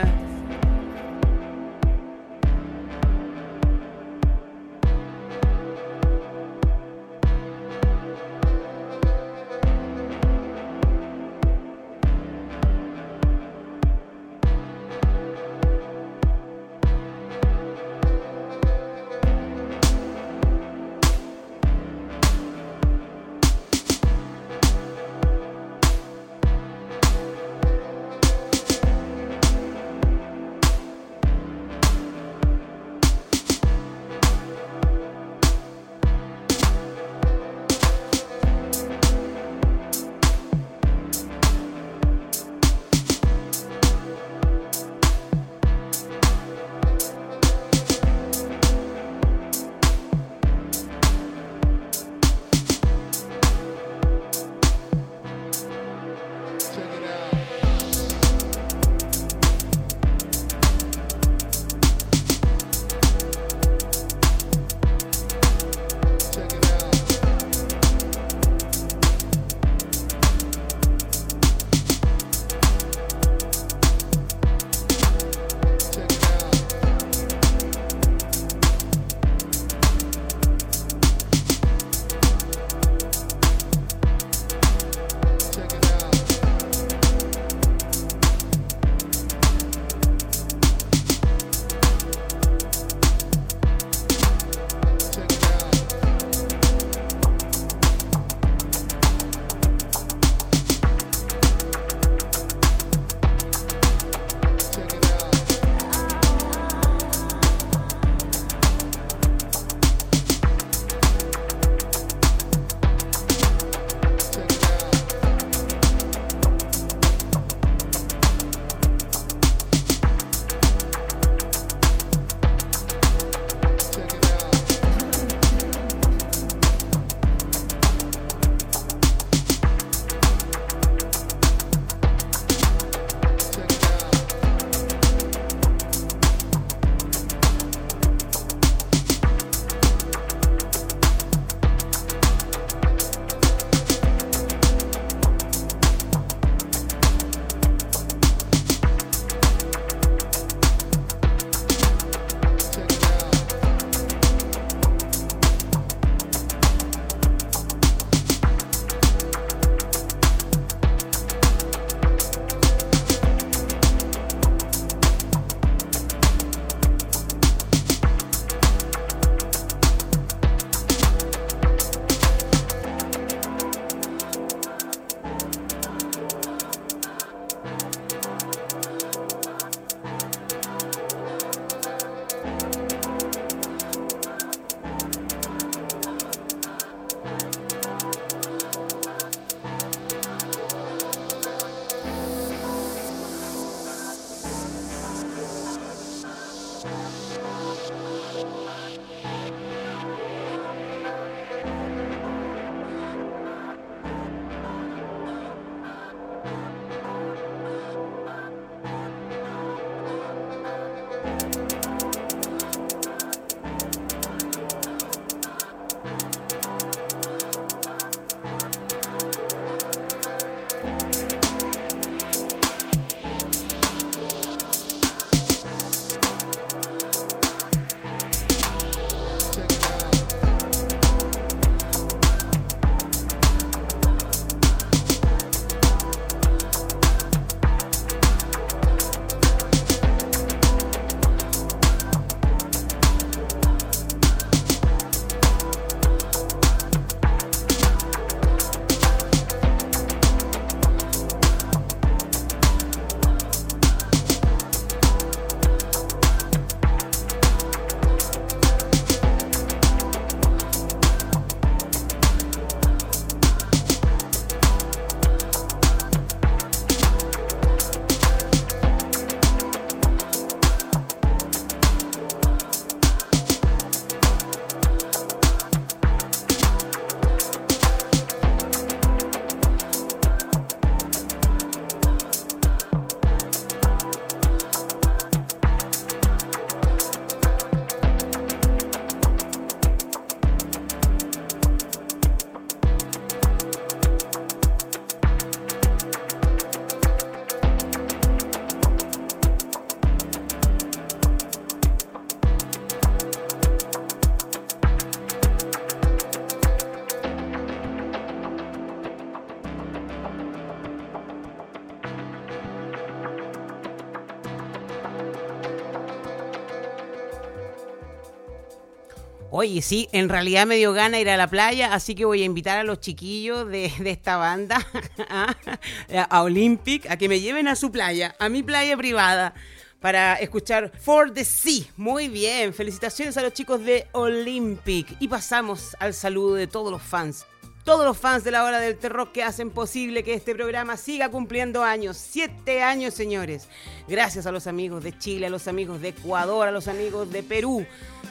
Oye, 319.61 319.83
sí, 319.83 320.09
en 320.13 320.29
realidad 320.29 320.69
me 320.69 320.77
dio 320.77 320.93
gana 320.93 321.19
ir 321.19 321.29
a 321.29 321.37
la 321.37 321.51
playa, 321.51 321.93
así 321.93 322.15
que 322.15 322.25
voy 322.25 322.43
a 322.43 322.45
invitar 322.45 322.79
a 322.79 322.85
los 322.85 323.01
chiquillos 323.01 323.67
de, 323.67 323.93
de 323.99 324.11
esta 324.13 324.37
banda 324.37 324.87
a, 326.31 326.43
Olympic 326.45 327.11
a 327.11 327.17
que 327.17 327.29
me 327.29 327.41
lleven 327.41 327.67
a 327.67 327.75
su 327.75 327.91
playa, 327.91 328.37
a 328.39 328.49
mi 328.49 328.63
playa 328.63 328.97
privada 328.97 329.55
para 329.99 330.37
escuchar 330.37 330.93
For 331.01 331.33
the 331.33 331.45
Sea. 331.45 331.87
Muy 331.97 332.29
bien, 332.29 332.73
felicitaciones 332.73 333.37
a 333.37 333.43
los 333.43 333.53
chicos 333.53 333.85
de 333.85 334.07
Olympic. 334.13 335.17
Y 335.19 335.27
pasamos 335.27 335.97
al 335.99 336.15
saludo 336.15 336.55
de 336.55 336.69
todos 336.69 336.93
los 336.93 337.03
fans. 337.03 337.45
Todos 337.83 338.05
los 338.05 338.17
fans 338.17 338.45
de 338.45 338.51
la 338.53 338.65
hora 338.65 338.79
del 338.79 338.97
terror 338.97 339.33
que 339.33 339.43
hacen 339.43 339.71
posible 339.71 340.23
que 340.23 340.35
este 340.35 340.55
programa 340.55 340.97
siga 340.97 341.31
cumpliendo 341.31 341.83
años. 341.83 342.17
Siete 342.17 342.83
años, 342.83 343.15
señores. 343.15 343.67
Gracias 344.07 344.47
a 344.47 344.53
los 344.53 344.67
amigos 344.67 345.03
de 345.03 345.19
Chile, 345.19 345.47
a 345.47 345.51
los 345.51 345.67
amigos 345.67 346.01
de 346.01 346.11
Ecuador, 346.11 346.69
a 346.69 346.71
los 346.71 346.87
amigos 346.87 347.33
de 347.33 347.43
Perú, 347.43 347.87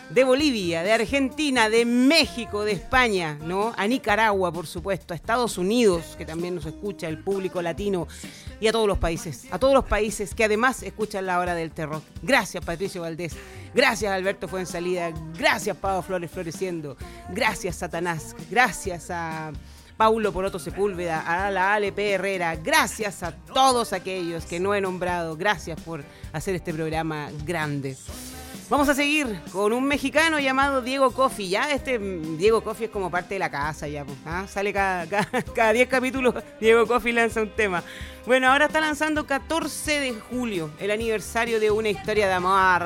de 0.09 0.23
Bolivia, 0.23 0.83
de 0.83 0.93
Argentina, 0.93 1.69
de 1.69 1.85
México, 1.85 2.63
de 2.63 2.71
España, 2.71 3.37
¿no? 3.41 3.73
A 3.75 3.87
Nicaragua, 3.87 4.51
por 4.51 4.65
supuesto, 4.65 5.13
a 5.13 5.17
Estados 5.17 5.57
Unidos, 5.57 6.15
que 6.17 6.25
también 6.25 6.55
nos 6.55 6.65
escucha 6.65 7.07
el 7.07 7.19
público 7.19 7.61
latino, 7.61 8.07
y 8.59 8.67
a 8.67 8.71
todos 8.71 8.87
los 8.87 8.97
países, 8.97 9.45
a 9.51 9.59
todos 9.59 9.73
los 9.73 9.85
países 9.85 10.33
que 10.33 10.45
además 10.45 10.81
escuchan 10.81 11.25
la 11.25 11.39
hora 11.39 11.53
del 11.53 11.71
terror. 11.71 12.01
Gracias, 12.23 12.63
Patricio 12.63 13.01
Valdés. 13.01 13.33
Gracias, 13.73 14.11
Alberto 14.11 14.47
Fuensalida. 14.47 15.11
Gracias, 15.37 15.75
Pablo 15.77 16.01
Flores 16.01 16.31
Floreciendo. 16.31 16.97
Gracias, 17.29 17.75
Satanás. 17.75 18.35
Gracias 18.49 19.11
a 19.11 19.51
Paulo 19.97 20.31
Poroto 20.31 20.57
Sepúlveda, 20.57 21.21
a 21.21 21.51
la 21.51 21.73
ALP 21.73 21.99
Herrera. 21.99 22.55
Gracias 22.55 23.23
a 23.23 23.31
todos 23.31 23.93
aquellos 23.93 24.45
que 24.45 24.59
no 24.59 24.73
he 24.73 24.81
nombrado. 24.81 25.35
Gracias 25.35 25.79
por 25.81 26.03
hacer 26.31 26.55
este 26.55 26.73
programa 26.73 27.29
grande. 27.45 27.97
Vamos 28.69 28.89
a 28.89 28.93
seguir 28.93 29.39
con 29.53 29.71
un 29.71 29.85
mexicano 29.85 30.39
llamado 30.39 30.81
Diego 30.81 31.11
Coffey. 31.11 31.47
Ya 31.47 31.71
este 31.71 31.97
Diego 31.99 32.61
Coffey 32.61 32.87
es 32.87 32.91
como 32.91 33.09
parte 33.09 33.35
de 33.35 33.39
la 33.39 33.49
casa 33.49 33.87
ya. 33.87 34.03
pues, 34.03 34.17
¿ah? 34.25 34.45
Sale 34.45 34.73
cada 34.73 35.05
10 35.05 35.45
cada, 35.55 35.85
capítulos, 35.85 36.35
Diego 36.59 36.85
Coffey 36.85 37.13
lanza 37.13 37.41
un 37.41 37.49
tema. 37.51 37.81
Bueno, 38.25 38.51
ahora 38.51 38.65
está 38.65 38.81
lanzando 38.81 39.25
14 39.25 40.01
de 40.01 40.13
julio, 40.15 40.69
el 40.79 40.91
aniversario 40.91 41.61
de 41.61 41.71
una 41.71 41.87
historia 41.87 42.27
de 42.27 42.33
amor. 42.33 42.83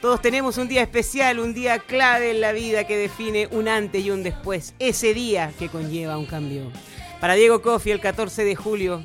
Todos 0.00 0.22
tenemos 0.22 0.56
un 0.56 0.68
día 0.68 0.80
especial, 0.80 1.38
un 1.38 1.52
día 1.52 1.78
clave 1.78 2.30
en 2.30 2.40
la 2.40 2.52
vida 2.52 2.84
que 2.84 2.96
define 2.96 3.48
un 3.50 3.68
antes 3.68 4.02
y 4.02 4.10
un 4.10 4.22
después. 4.22 4.72
Ese 4.78 5.12
día 5.12 5.52
que 5.58 5.68
conlleva 5.68 6.16
un 6.16 6.24
cambio. 6.24 6.72
Para 7.20 7.34
Diego 7.34 7.60
Coffey, 7.60 7.92
el 7.92 8.00
14 8.00 8.42
de 8.42 8.56
julio 8.56 9.02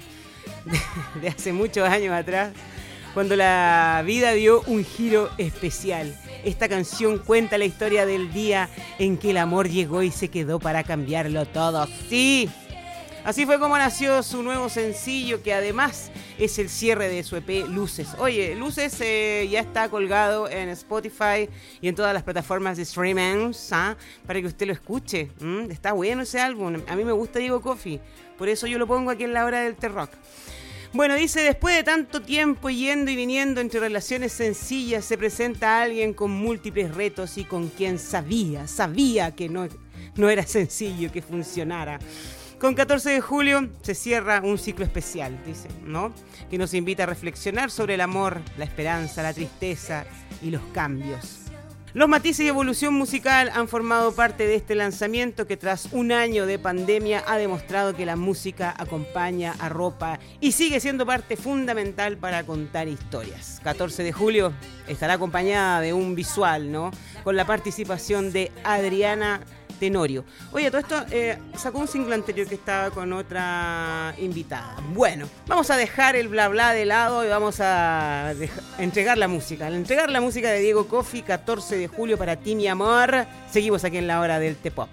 de 1.21 1.27
hace 1.27 1.51
muchos 1.51 1.87
años 1.89 2.13
atrás, 2.13 2.53
cuando 3.17 3.35
la 3.35 4.03
vida 4.05 4.33
dio 4.33 4.61
un 4.67 4.85
giro 4.85 5.31
especial. 5.39 6.15
Esta 6.43 6.69
canción 6.69 7.17
cuenta 7.17 7.57
la 7.57 7.65
historia 7.65 8.05
del 8.05 8.31
día 8.31 8.69
en 8.99 9.17
que 9.17 9.31
el 9.31 9.37
amor 9.37 9.69
llegó 9.69 10.03
y 10.03 10.11
se 10.11 10.29
quedó 10.29 10.59
para 10.59 10.83
cambiarlo 10.83 11.47
todo. 11.47 11.87
Sí. 12.09 12.47
Así 13.23 13.47
fue 13.47 13.57
como 13.57 13.75
nació 13.75 14.21
su 14.21 14.43
nuevo 14.43 14.69
sencillo, 14.69 15.41
que 15.41 15.51
además 15.51 16.11
es 16.37 16.59
el 16.59 16.69
cierre 16.69 17.09
de 17.09 17.23
su 17.23 17.35
EP 17.37 17.67
Luces. 17.67 18.09
Oye, 18.19 18.53
Luces 18.53 18.95
eh, 19.01 19.47
ya 19.49 19.61
está 19.61 19.89
colgado 19.89 20.47
en 20.47 20.69
Spotify 20.69 21.49
y 21.81 21.87
en 21.87 21.95
todas 21.95 22.13
las 22.13 22.21
plataformas 22.21 22.77
de 22.77 22.83
streaming, 22.83 23.51
¿ah? 23.71 23.95
para 24.27 24.39
que 24.41 24.45
usted 24.45 24.67
lo 24.67 24.73
escuche. 24.73 25.31
Está 25.71 25.93
bueno 25.93 26.21
ese 26.21 26.39
álbum. 26.39 26.83
A 26.87 26.95
mí 26.95 27.03
me 27.03 27.13
gusta 27.13 27.39
Diego 27.39 27.61
Coffee, 27.61 27.99
por 28.37 28.47
eso 28.47 28.67
yo 28.67 28.77
lo 28.77 28.85
pongo 28.85 29.09
aquí 29.09 29.23
en 29.23 29.33
la 29.33 29.43
hora 29.43 29.61
del 29.61 29.75
T-Rock. 29.75 30.11
Bueno, 30.93 31.15
dice, 31.15 31.41
después 31.41 31.75
de 31.75 31.83
tanto 31.83 32.21
tiempo 32.21 32.69
yendo 32.69 33.11
y 33.11 33.15
viniendo 33.15 33.59
entre 33.59 33.79
relaciones 33.79 34.31
sencillas, 34.31 35.03
se 35.03 35.17
presenta 35.17 35.81
alguien 35.81 36.13
con 36.13 36.31
múltiples 36.31 36.95
retos 36.95 37.37
y 37.37 37.43
con 37.43 37.67
quien 37.67 37.99
sabía, 37.99 38.67
sabía 38.67 39.35
que 39.35 39.49
no, 39.49 39.67
no 40.15 40.29
era 40.29 40.43
sencillo 40.43 41.11
que 41.11 41.21
funcionara. 41.21 41.99
Con 42.59 42.73
14 42.73 43.11
de 43.11 43.21
julio 43.21 43.69
se 43.83 43.93
cierra 43.93 44.41
un 44.43 44.57
ciclo 44.57 44.83
especial, 44.83 45.37
dice, 45.45 45.67
¿no? 45.85 46.11
Que 46.49 46.57
nos 46.57 46.73
invita 46.73 47.03
a 47.03 47.05
reflexionar 47.05 47.69
sobre 47.69 47.93
el 47.95 48.01
amor, 48.01 48.41
la 48.57 48.65
esperanza, 48.65 49.21
la 49.21 49.33
tristeza 49.33 50.05
y 50.41 50.49
los 50.49 50.61
cambios. 50.73 51.46
Los 51.97 52.07
matices 52.07 52.45
y 52.45 52.47
evolución 52.47 52.93
musical 52.93 53.49
han 53.55 53.67
formado 53.67 54.13
parte 54.13 54.45
de 54.45 54.53
este 54.53 54.75
lanzamiento 54.75 55.47
que 55.47 55.57
tras 55.57 55.87
un 55.91 56.11
año 56.11 56.45
de 56.45 56.59
pandemia 56.59 57.23
ha 57.25 57.39
demostrado 57.39 57.95
que 57.95 58.05
la 58.05 58.15
música 58.15 58.71
acompaña, 58.77 59.55
arropa 59.57 60.19
y 60.39 60.51
sigue 60.51 60.79
siendo 60.79 61.07
parte 61.07 61.35
fundamental 61.37 62.15
para 62.17 62.43
contar 62.43 62.87
historias. 62.87 63.59
14 63.63 64.03
de 64.03 64.13
julio 64.13 64.53
estará 64.87 65.13
acompañada 65.13 65.81
de 65.81 65.93
un 65.93 66.13
visual, 66.13 66.71
¿no? 66.71 66.91
Con 67.23 67.35
la 67.35 67.47
participación 67.47 68.31
de 68.31 68.51
Adriana 68.63 69.41
Tenorio. 69.79 70.25
Oye, 70.51 70.69
todo 70.69 70.79
esto 70.79 71.05
eh, 71.11 71.37
sacó 71.55 71.79
un 71.79 71.87
single 71.87 72.15
anterior 72.15 72.47
que 72.47 72.55
estaba 72.55 72.91
con 72.91 73.13
otra 73.13 74.13
invitada. 74.17 74.77
Bueno, 74.93 75.27
vamos 75.47 75.69
a 75.69 75.77
dejar 75.77 76.15
el 76.15 76.27
bla 76.27 76.47
bla 76.49 76.73
de 76.73 76.85
lado 76.85 77.25
y 77.25 77.29
vamos 77.29 77.59
a 77.59 78.33
entregar 78.77 79.17
la 79.17 79.27
música. 79.27 79.67
Al 79.67 79.75
entregar 79.75 80.09
la 80.09 80.21
música 80.21 80.49
de 80.49 80.59
Diego 80.59 80.87
Coffey, 80.87 81.21
14 81.21 81.77
de 81.77 81.87
julio 81.87 82.17
para 82.17 82.35
ti, 82.35 82.55
mi 82.55 82.67
amor. 82.67 83.25
Seguimos 83.49 83.83
aquí 83.83 83.97
en 83.97 84.07
la 84.07 84.19
hora 84.19 84.39
del 84.39 84.55
T-Pop. 84.55 84.89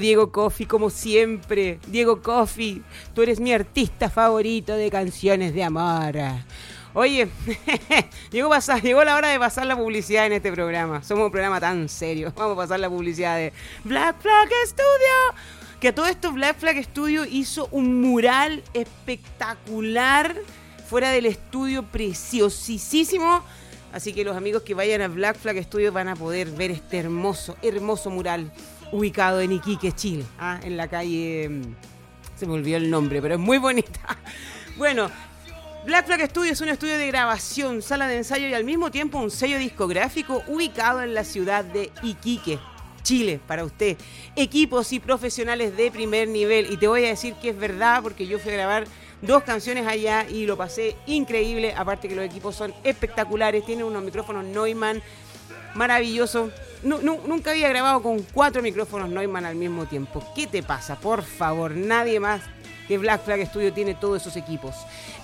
Diego 0.00 0.32
Coffee, 0.32 0.66
como 0.66 0.90
siempre. 0.90 1.78
Diego 1.86 2.22
Coffee, 2.22 2.82
tú 3.14 3.22
eres 3.22 3.40
mi 3.40 3.52
artista 3.52 4.10
favorito 4.10 4.74
de 4.74 4.90
canciones 4.90 5.54
de 5.54 5.64
amor. 5.64 6.16
Oye, 6.94 7.28
llegó, 8.30 8.50
llegó 8.82 9.04
la 9.04 9.16
hora 9.16 9.28
de 9.28 9.38
pasar 9.38 9.66
la 9.66 9.76
publicidad 9.76 10.26
en 10.26 10.32
este 10.34 10.52
programa. 10.52 11.02
Somos 11.02 11.26
un 11.26 11.32
programa 11.32 11.58
tan 11.58 11.88
serio. 11.88 12.32
Vamos 12.36 12.52
a 12.54 12.62
pasar 12.62 12.80
la 12.80 12.88
publicidad 12.88 13.36
de 13.36 13.52
Black 13.82 14.20
Flag 14.20 14.48
Studio. 14.66 15.40
Que 15.80 15.92
todo 15.92 16.06
esto 16.06 16.32
Black 16.32 16.56
Flag 16.58 16.82
Studio 16.84 17.24
hizo 17.24 17.68
un 17.72 18.00
mural 18.00 18.62
espectacular 18.74 20.36
fuera 20.88 21.10
del 21.10 21.26
estudio, 21.26 21.82
preciosísimo. 21.82 23.42
Así 23.92 24.12
que 24.12 24.24
los 24.24 24.36
amigos 24.36 24.62
que 24.62 24.74
vayan 24.74 25.02
a 25.02 25.08
Black 25.08 25.36
Flag 25.36 25.62
Studio 25.64 25.92
van 25.92 26.08
a 26.08 26.16
poder 26.16 26.48
ver 26.50 26.70
este 26.70 26.98
hermoso, 26.98 27.56
hermoso 27.62 28.10
mural 28.10 28.52
ubicado 28.94 29.40
en 29.40 29.50
Iquique, 29.52 29.92
Chile, 29.92 30.24
¿ah? 30.38 30.60
en 30.62 30.76
la 30.76 30.86
calle... 30.88 31.48
mm, 31.48 31.62
Se 32.36 32.46
me 32.46 32.52
olvidó 32.54 32.76
el 32.76 32.88
nombre, 32.90 33.20
pero 33.20 33.34
es 33.34 33.40
muy 33.40 33.58
bonita. 33.58 34.00
Bueno, 34.76 35.08
Black 35.86 36.06
Flag 36.06 36.28
Studio 36.30 36.50
es 36.50 36.60
un 36.60 36.68
estudio 36.68 36.98
de 36.98 37.06
grabación, 37.06 37.80
sala 37.80 38.08
de 38.08 38.16
ensayo 38.16 38.48
y 38.48 38.54
al 38.54 38.64
mismo 38.64 38.90
tiempo 38.90 39.20
un 39.20 39.30
sello 39.30 39.56
discográfico 39.56 40.42
ubicado 40.48 41.00
en 41.02 41.14
la 41.14 41.22
ciudad 41.22 41.64
de 41.64 41.92
Iquique, 42.02 42.58
Chile, 43.04 43.38
para 43.46 43.64
usted. 43.64 43.96
Equipos 44.34 44.92
y 44.92 44.98
profesionales 44.98 45.76
de 45.76 45.92
primer 45.92 46.26
nivel. 46.26 46.72
Y 46.72 46.76
te 46.76 46.88
voy 46.88 47.04
a 47.04 47.08
decir 47.08 47.34
que 47.34 47.50
es 47.50 47.56
verdad 47.56 48.02
porque 48.02 48.26
yo 48.26 48.40
fui 48.40 48.50
a 48.50 48.54
grabar 48.54 48.84
dos 49.22 49.44
canciones 49.44 49.86
allá 49.86 50.26
y 50.28 50.44
lo 50.44 50.56
pasé 50.56 50.96
increíble. 51.06 51.72
Aparte 51.76 52.08
que 52.08 52.16
los 52.16 52.24
equipos 52.24 52.56
son 52.56 52.74
espectaculares, 52.82 53.64
tienen 53.64 53.84
unos 53.84 54.02
micrófonos 54.02 54.44
Neumann 54.44 55.02
maravilloso. 55.74 56.50
Nu- 56.84 57.00
nu- 57.02 57.20
nunca 57.26 57.50
había 57.52 57.68
grabado 57.68 58.02
con 58.02 58.22
cuatro 58.32 58.62
micrófonos 58.62 59.08
Neumann 59.08 59.44
al 59.46 59.54
mismo 59.56 59.86
tiempo. 59.86 60.22
¿Qué 60.34 60.46
te 60.46 60.62
pasa? 60.62 60.96
Por 60.96 61.22
favor, 61.22 61.70
nadie 61.72 62.20
más 62.20 62.42
que 62.86 62.98
Black 62.98 63.24
Flag 63.24 63.46
Studio 63.46 63.72
tiene 63.72 63.94
todos 63.94 64.20
esos 64.20 64.36
equipos. 64.36 64.74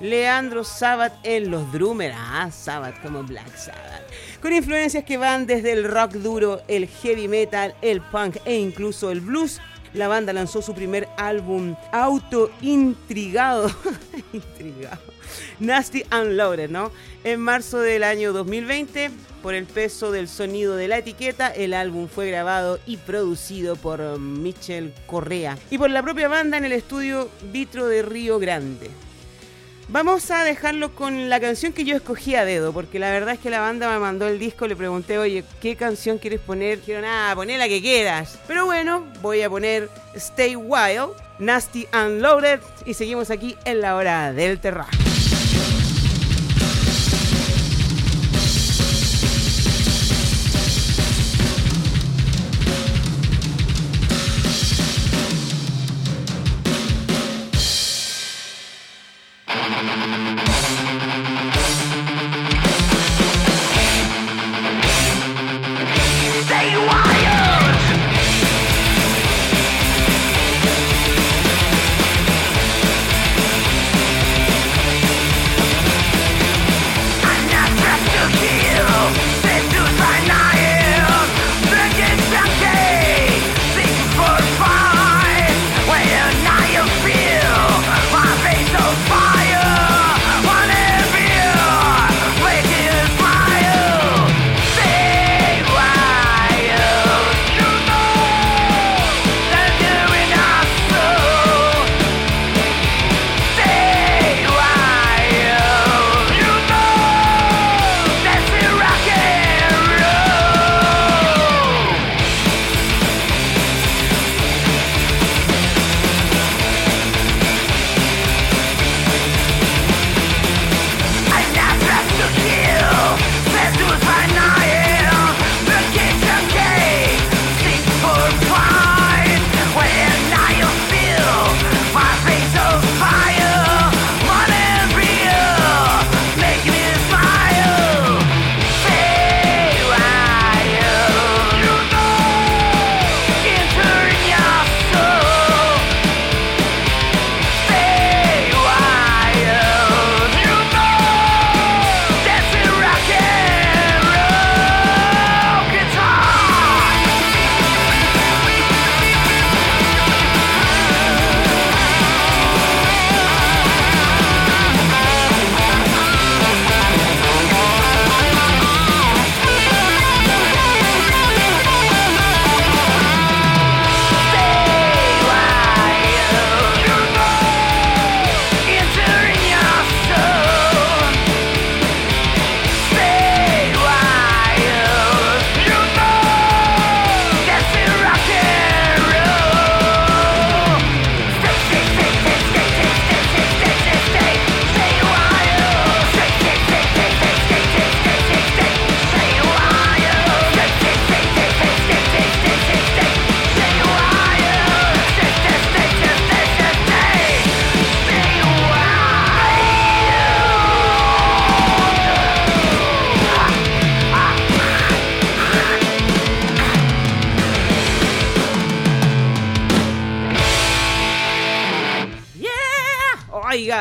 Leandro 0.00 0.64
Sabat 0.64 1.12
en 1.22 1.50
los 1.50 1.70
drummers. 1.72 2.14
Ah, 2.16 2.50
Sabat 2.50 3.00
como 3.02 3.22
Black 3.22 3.54
Sabbath. 3.56 4.02
Con 4.40 4.52
influencias 4.52 5.04
que 5.04 5.16
van 5.16 5.46
desde 5.46 5.72
el 5.72 5.84
rock 5.84 6.12
duro, 6.14 6.62
el 6.66 6.88
heavy 6.88 7.28
metal, 7.28 7.74
el 7.82 8.00
punk 8.00 8.36
e 8.44 8.56
incluso 8.56 9.10
el 9.10 9.20
blues. 9.20 9.60
La 9.94 10.08
banda 10.08 10.32
lanzó 10.32 10.62
su 10.62 10.74
primer 10.74 11.08
álbum 11.16 11.76
auto 11.92 12.50
intrigado. 12.62 13.70
intrigado. 14.32 15.00
Nasty 15.60 16.04
Unloaded, 16.12 16.70
¿no? 16.70 16.90
En 17.24 17.40
marzo 17.40 17.78
del 17.78 18.02
año 18.02 18.32
2020, 18.32 19.10
por 19.42 19.54
el 19.54 19.66
peso 19.66 20.10
del 20.10 20.28
sonido 20.28 20.76
de 20.76 20.88
la 20.88 20.98
etiqueta, 20.98 21.48
el 21.48 21.74
álbum 21.74 22.08
fue 22.08 22.30
grabado 22.30 22.78
y 22.86 22.96
producido 22.96 23.76
por 23.76 24.18
Michel 24.18 24.92
Correa 25.06 25.58
y 25.70 25.78
por 25.78 25.90
la 25.90 26.02
propia 26.02 26.28
banda 26.28 26.56
en 26.56 26.64
el 26.64 26.72
estudio 26.72 27.28
Vitro 27.52 27.86
de 27.86 28.02
Río 28.02 28.38
Grande. 28.38 28.90
Vamos 29.88 30.30
a 30.30 30.44
dejarlo 30.44 30.94
con 30.94 31.28
la 31.28 31.40
canción 31.40 31.72
que 31.72 31.84
yo 31.84 31.96
escogí 31.96 32.34
a 32.34 32.44
dedo, 32.44 32.72
porque 32.72 32.98
la 32.98 33.10
verdad 33.10 33.34
es 33.34 33.40
que 33.40 33.50
la 33.50 33.60
banda 33.60 33.90
me 33.90 33.98
mandó 33.98 34.26
el 34.26 34.38
disco, 34.38 34.66
le 34.66 34.76
pregunté, 34.76 35.18
oye, 35.18 35.44
¿qué 35.60 35.76
canción 35.76 36.18
quieres 36.18 36.40
poner? 36.40 36.78
Dijeron, 36.78 37.04
ah, 37.06 37.32
poné 37.34 37.58
la 37.58 37.68
que 37.68 37.82
quieras. 37.82 38.38
Pero 38.46 38.64
bueno, 38.64 39.04
voy 39.20 39.42
a 39.42 39.50
poner 39.50 39.90
Stay 40.14 40.56
Wild, 40.56 41.10
Nasty 41.38 41.86
Unloaded, 41.92 42.60
y 42.86 42.94
seguimos 42.94 43.30
aquí 43.30 43.56
en 43.64 43.80
la 43.80 43.96
hora 43.96 44.32
del 44.32 44.60
terror. 44.60 44.86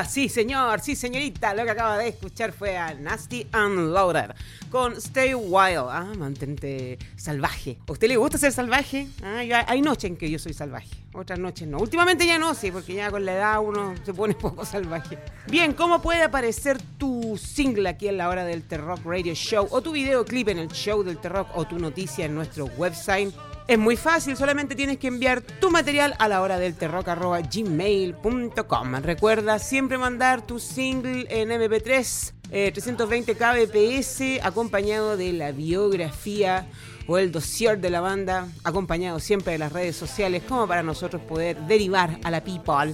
Sí 0.05 0.29
señor, 0.29 0.81
sí 0.81 0.95
señorita, 0.95 1.53
lo 1.53 1.63
que 1.63 1.71
acaba 1.71 1.97
de 1.97 2.09
escuchar 2.09 2.51
fue 2.51 2.77
a 2.77 2.93
Nasty 2.93 3.47
Unloaded 3.53 4.31
con 4.69 4.93
Stay 4.93 5.33
Wild, 5.33 5.87
ah, 5.89 6.11
mantente 6.17 6.97
salvaje. 7.15 7.77
¿A 7.87 7.91
usted 7.91 8.07
le 8.07 8.17
gusta 8.17 8.37
ser 8.37 8.51
salvaje? 8.51 9.07
Ah, 9.23 9.41
hay 9.67 9.81
noches 9.81 10.05
en 10.05 10.17
que 10.17 10.29
yo 10.29 10.39
soy 10.39 10.53
salvaje, 10.53 10.89
otras 11.13 11.39
noches 11.39 11.67
no. 11.67 11.77
Últimamente 11.77 12.25
ya 12.25 12.39
no, 12.39 12.53
sí, 12.53 12.71
porque 12.71 12.93
ya 12.93 13.11
con 13.11 13.25
la 13.25 13.33
edad 13.33 13.61
uno 13.61 13.93
se 14.03 14.13
pone 14.13 14.33
poco 14.41 14.65
salvaje. 14.65 15.17
Bien, 15.47 15.73
¿cómo 15.73 16.01
puede 16.01 16.23
aparecer 16.23 16.81
tu 16.97 17.37
single 17.37 17.89
aquí 17.89 18.07
en 18.07 18.17
la 18.17 18.29
hora 18.29 18.45
del 18.45 18.63
Terrock 18.63 19.05
Radio 19.05 19.33
Show 19.33 19.67
o 19.69 19.81
tu 19.81 19.91
videoclip 19.91 20.47
en 20.49 20.59
el 20.59 20.69
show 20.69 21.03
del 21.03 21.17
Terrock 21.17 21.49
o 21.55 21.65
tu 21.65 21.77
noticia 21.77 22.25
en 22.25 22.35
nuestro 22.35 22.65
website? 22.77 23.33
Es 23.67 23.77
muy 23.77 23.95
fácil, 23.95 24.35
solamente 24.35 24.73
tienes 24.75 24.97
que 24.97 25.05
enviar 25.07 25.41
tu 25.41 25.69
material 25.71 26.15
a 26.19 26.27
la 26.27 26.41
hora 26.41 26.59
del 26.59 26.75
terroc.gmail.com. 26.75 28.95
Recuerda 29.01 29.59
siempre 29.59 29.97
mandar 29.97 30.45
tu 30.45 30.59
single 30.59 31.25
en 31.29 31.49
MP3 31.49 32.33
320 32.51 33.35
kbps 33.35 34.43
acompañado 34.43 35.15
de 35.15 35.31
la 35.31 35.53
biografía 35.53 36.67
o 37.07 37.17
el 37.17 37.31
dossier 37.31 37.79
de 37.79 37.89
la 37.89 38.01
banda, 38.01 38.49
acompañado 38.63 39.21
siempre 39.21 39.53
de 39.53 39.59
las 39.59 39.71
redes 39.71 39.95
sociales, 39.95 40.43
como 40.47 40.67
para 40.67 40.83
nosotros 40.83 41.21
poder 41.21 41.57
derivar 41.61 42.19
a 42.23 42.31
la 42.31 42.43
people, 42.43 42.93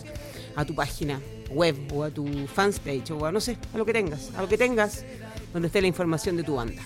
a 0.55 0.63
tu 0.63 0.75
página 0.75 1.19
web 1.49 1.75
o 1.91 2.03
a 2.03 2.11
tu 2.11 2.27
fanspage 2.47 3.09
o 3.11 3.25
a 3.25 3.31
no 3.31 3.41
sé, 3.41 3.57
a 3.73 3.77
lo 3.77 3.85
que 3.85 3.93
tengas, 3.93 4.29
a 4.35 4.43
lo 4.43 4.47
que 4.47 4.59
tengas 4.59 5.03
donde 5.53 5.67
esté 5.67 5.81
la 5.81 5.87
información 5.87 6.37
de 6.37 6.43
tu 6.43 6.55
banda 6.55 6.83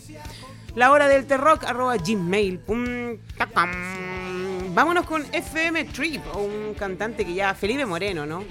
la 0.76 0.92
hora 0.92 1.08
del 1.08 1.26
terrock 1.26 1.64
arroba 1.66 1.98
gmail.com. 1.98 3.70
Vámonos 4.74 5.06
con 5.06 5.26
FM 5.32 5.86
Trip, 5.86 6.22
un 6.36 6.74
cantante 6.76 7.26
que 7.26 7.34
ya, 7.34 7.54
Felipe 7.54 7.86
Moreno, 7.86 8.26
¿no? 8.26 8.44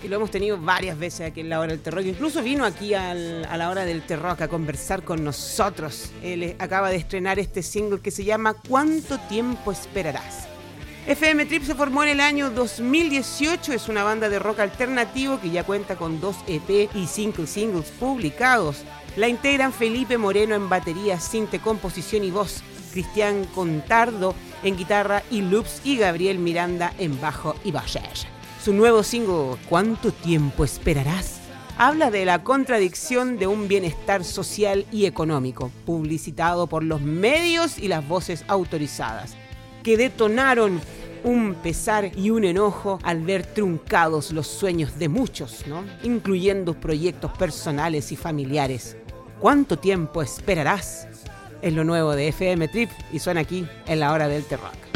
Que 0.00 0.08
lo 0.08 0.16
hemos 0.16 0.30
tenido 0.30 0.58
varias 0.58 0.98
veces 0.98 1.30
aquí 1.30 1.40
en 1.40 1.48
la 1.48 1.60
hora 1.60 1.72
del 1.72 1.80
terrock. 1.80 2.04
Incluso 2.04 2.42
vino 2.42 2.64
aquí 2.64 2.92
a 2.92 3.14
la 3.14 3.70
hora 3.70 3.84
del 3.84 4.02
terrock 4.02 4.42
a 4.42 4.48
conversar 4.48 5.02
con 5.02 5.24
nosotros. 5.24 6.10
Él 6.22 6.56
acaba 6.58 6.90
de 6.90 6.96
estrenar 6.96 7.38
este 7.38 7.62
single 7.62 8.00
que 8.00 8.10
se 8.10 8.24
llama 8.24 8.54
¿Cuánto 8.54 9.18
tiempo 9.20 9.72
esperarás? 9.72 10.48
FM 11.06 11.46
Trip 11.46 11.64
se 11.64 11.74
formó 11.74 12.04
en 12.04 12.10
el 12.10 12.20
año 12.20 12.50
2018, 12.50 13.72
es 13.72 13.88
una 13.88 14.04
banda 14.04 14.28
de 14.28 14.38
rock 14.38 14.60
alternativo 14.60 15.40
que 15.40 15.50
ya 15.50 15.64
cuenta 15.64 15.96
con 15.96 16.20
dos 16.20 16.36
EP 16.46 16.88
y 16.94 17.06
cinco 17.06 17.44
singles 17.44 17.90
publicados. 17.98 18.84
La 19.14 19.28
integran 19.28 19.74
Felipe 19.74 20.16
Moreno 20.16 20.54
en 20.54 20.70
batería, 20.70 21.20
cinte, 21.20 21.58
composición 21.58 22.24
y 22.24 22.30
voz, 22.30 22.62
Cristian 22.92 23.44
Contardo 23.44 24.34
en 24.62 24.76
guitarra 24.76 25.22
y 25.30 25.42
loops 25.42 25.82
y 25.84 25.98
Gabriel 25.98 26.38
Miranda 26.38 26.94
en 26.98 27.20
bajo 27.20 27.54
y 27.62 27.72
voces. 27.72 28.26
Su 28.64 28.72
nuevo 28.72 29.02
single, 29.02 29.58
¿Cuánto 29.68 30.12
tiempo 30.12 30.64
esperarás? 30.64 31.40
Habla 31.76 32.10
de 32.10 32.24
la 32.24 32.42
contradicción 32.42 33.38
de 33.38 33.46
un 33.46 33.68
bienestar 33.68 34.24
social 34.24 34.86
y 34.90 35.04
económico, 35.04 35.70
publicitado 35.84 36.66
por 36.66 36.82
los 36.82 37.02
medios 37.02 37.78
y 37.78 37.88
las 37.88 38.06
voces 38.08 38.44
autorizadas, 38.48 39.34
que 39.82 39.98
detonaron 39.98 40.80
un 41.24 41.54
pesar 41.54 42.16
y 42.16 42.30
un 42.30 42.44
enojo 42.44 42.98
al 43.02 43.22
ver 43.22 43.44
truncados 43.44 44.32
los 44.32 44.46
sueños 44.46 44.98
de 44.98 45.08
muchos, 45.08 45.66
¿no? 45.66 45.84
incluyendo 46.02 46.74
proyectos 46.74 47.32
personales 47.32 48.10
y 48.12 48.16
familiares. 48.16 48.96
¿Cuánto 49.42 49.76
tiempo 49.76 50.22
esperarás? 50.22 51.08
Es 51.62 51.72
lo 51.72 51.82
nuevo 51.82 52.14
de 52.14 52.28
FM 52.28 52.68
Trip 52.68 52.90
y 53.12 53.18
suena 53.18 53.40
aquí 53.40 53.66
en 53.86 53.98
la 53.98 54.12
hora 54.12 54.28
del 54.28 54.44
terror. 54.44 54.91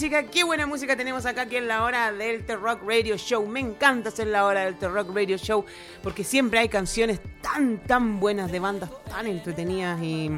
Música, 0.00 0.22
qué 0.22 0.44
buena 0.44 0.66
música 0.66 0.96
tenemos 0.96 1.26
acá 1.26 1.42
aquí 1.42 1.56
en 1.56 1.68
la 1.68 1.84
hora 1.84 2.10
del 2.10 2.46
T-Rock 2.46 2.80
Radio 2.86 3.18
Show. 3.18 3.46
Me 3.46 3.60
encanta 3.60 4.08
hacer 4.08 4.28
la 4.28 4.46
hora 4.46 4.62
del 4.62 4.78
T-Rock 4.78 5.14
Radio 5.14 5.36
Show 5.36 5.66
porque 6.02 6.24
siempre 6.24 6.58
hay 6.58 6.70
canciones 6.70 7.20
tan, 7.42 7.86
tan 7.86 8.18
buenas 8.18 8.50
de 8.50 8.60
bandas 8.60 8.88
tan 9.10 9.26
entretenidas 9.26 10.00
y, 10.02 10.30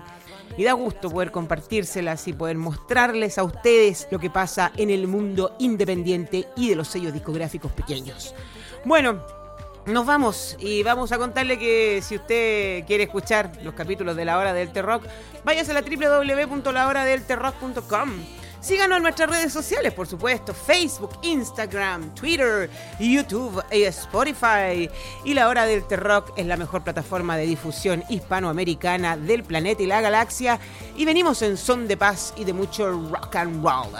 da 0.58 0.72
gusto 0.72 1.10
poder 1.10 1.30
compartírselas 1.30 2.26
y 2.26 2.32
poder 2.32 2.56
mostrarles 2.56 3.38
a 3.38 3.44
ustedes 3.44 4.08
lo 4.10 4.18
que 4.18 4.30
pasa 4.30 4.72
en 4.76 4.90
el 4.90 5.06
mundo 5.06 5.54
independiente 5.60 6.48
y 6.56 6.70
de 6.70 6.74
los 6.74 6.88
sellos 6.88 7.12
discográficos 7.12 7.70
pequeños. 7.70 8.34
Bueno, 8.84 9.24
nos 9.86 10.04
vamos 10.04 10.56
y 10.58 10.82
vamos 10.82 11.12
a 11.12 11.18
contarle 11.18 11.56
que 11.56 12.02
si 12.02 12.16
usted 12.16 12.84
quiere 12.84 13.04
escuchar 13.04 13.52
los 13.62 13.74
capítulos 13.74 14.16
de 14.16 14.24
la 14.24 14.38
hora 14.38 14.52
del 14.52 14.72
T-Rock, 14.72 15.04
váyase 15.44 15.70
a 15.70 15.74
la 15.74 15.82
www.lahoradelterrock.com. 15.82 18.41
Síganos 18.62 18.98
en 18.98 19.02
nuestras 19.02 19.28
redes 19.28 19.52
sociales, 19.52 19.92
por 19.92 20.06
supuesto, 20.06 20.54
Facebook, 20.54 21.18
Instagram, 21.22 22.14
Twitter, 22.14 22.70
YouTube 23.00 23.60
y 23.72 23.82
Spotify. 23.82 24.88
Y 25.24 25.34
La 25.34 25.48
Hora 25.48 25.66
del 25.66 25.84
T-Rock 25.84 26.34
es 26.36 26.46
la 26.46 26.56
mejor 26.56 26.84
plataforma 26.84 27.36
de 27.36 27.44
difusión 27.44 28.04
hispanoamericana 28.08 29.16
del 29.16 29.42
planeta 29.42 29.82
y 29.82 29.86
la 29.86 30.00
galaxia. 30.00 30.60
Y 30.96 31.04
venimos 31.04 31.42
en 31.42 31.56
son 31.56 31.88
de 31.88 31.96
paz 31.96 32.34
y 32.36 32.44
de 32.44 32.52
mucho 32.52 32.88
rock 33.10 33.34
and 33.34 33.64
roll. 33.64 33.92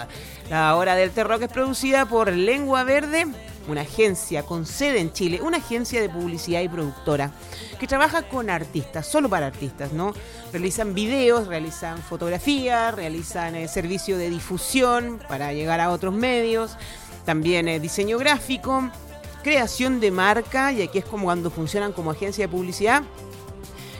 La 0.49 0.77
Hora 0.77 0.95
del 0.95 1.11
T-Rock 1.11 1.41
es 1.41 1.49
producida 1.49 2.05
por 2.05 2.31
Lengua 2.31 2.85
Verde 2.85 3.25
una 3.67 3.81
agencia 3.81 4.43
con 4.43 4.65
sede 4.65 4.99
en 4.99 5.13
Chile, 5.13 5.41
una 5.41 5.57
agencia 5.57 6.01
de 6.01 6.09
publicidad 6.09 6.61
y 6.61 6.69
productora 6.69 7.31
que 7.79 7.87
trabaja 7.87 8.23
con 8.23 8.49
artistas, 8.49 9.07
solo 9.07 9.29
para 9.29 9.47
artistas, 9.47 9.93
¿no? 9.93 10.13
Realizan 10.51 10.93
videos, 10.93 11.47
realizan 11.47 11.97
fotografías, 11.97 12.93
realizan 12.93 13.55
eh, 13.55 13.67
servicio 13.67 14.17
de 14.17 14.29
difusión 14.29 15.19
para 15.27 15.53
llegar 15.53 15.79
a 15.79 15.91
otros 15.91 16.13
medios, 16.13 16.77
también 17.25 17.67
eh, 17.67 17.79
diseño 17.79 18.17
gráfico, 18.17 18.89
creación 19.43 19.99
de 19.99 20.11
marca, 20.11 20.71
y 20.71 20.81
aquí 20.81 20.99
es 20.99 21.05
como 21.05 21.25
cuando 21.25 21.49
funcionan 21.51 21.93
como 21.93 22.11
agencia 22.11 22.45
de 22.45 22.49
publicidad, 22.49 23.03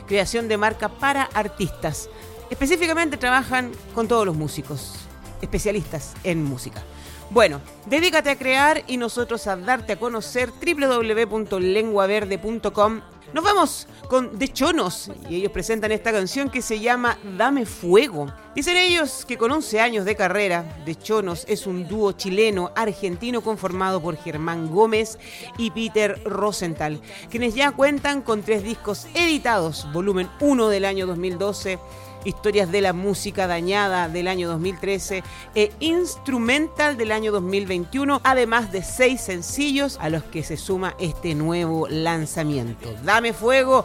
creación 0.06 0.48
de 0.48 0.56
marca 0.56 0.88
para 0.88 1.24
artistas. 1.24 2.08
Específicamente 2.50 3.16
trabajan 3.16 3.72
con 3.94 4.06
todos 4.08 4.26
los 4.26 4.36
músicos, 4.36 4.94
especialistas 5.40 6.14
en 6.22 6.44
música. 6.44 6.82
Bueno, 7.30 7.60
dedícate 7.86 8.30
a 8.30 8.36
crear 8.36 8.82
y 8.86 8.96
nosotros 8.96 9.46
a 9.46 9.56
darte 9.56 9.92
a 9.94 9.98
conocer 9.98 10.50
www.lenguaverde.com. 10.50 13.00
Nos 13.32 13.42
vamos 13.42 13.88
con 14.08 14.38
De 14.38 14.52
Chonos 14.52 15.10
y 15.28 15.36
ellos 15.36 15.50
presentan 15.50 15.90
esta 15.90 16.12
canción 16.12 16.50
que 16.50 16.62
se 16.62 16.78
llama 16.78 17.18
Dame 17.36 17.66
Fuego. 17.66 18.32
Dicen 18.54 18.76
ellos 18.76 19.24
que 19.26 19.36
con 19.36 19.50
11 19.50 19.80
años 19.80 20.04
de 20.04 20.14
carrera, 20.14 20.64
De 20.86 20.94
Chonos 20.94 21.44
es 21.48 21.66
un 21.66 21.88
dúo 21.88 22.12
chileno-argentino 22.12 23.40
conformado 23.40 24.00
por 24.00 24.16
Germán 24.16 24.70
Gómez 24.70 25.18
y 25.58 25.72
Peter 25.72 26.22
Rosenthal, 26.24 27.00
quienes 27.28 27.56
ya 27.56 27.72
cuentan 27.72 28.22
con 28.22 28.42
tres 28.42 28.62
discos 28.62 29.08
editados, 29.14 29.88
volumen 29.92 30.30
1 30.38 30.68
del 30.68 30.84
año 30.84 31.08
2012 31.08 31.80
Historias 32.24 32.70
de 32.72 32.80
la 32.80 32.92
Música 32.92 33.46
Dañada 33.46 34.08
del 34.08 34.28
año 34.28 34.48
2013 34.48 35.22
e 35.54 35.72
Instrumental 35.80 36.96
del 36.96 37.12
año 37.12 37.32
2021, 37.32 38.20
además 38.24 38.72
de 38.72 38.82
seis 38.82 39.20
sencillos 39.20 39.98
a 40.00 40.08
los 40.08 40.24
que 40.24 40.42
se 40.42 40.56
suma 40.56 40.94
este 40.98 41.34
nuevo 41.34 41.86
lanzamiento. 41.88 42.94
Dame 43.02 43.32
Fuego 43.32 43.84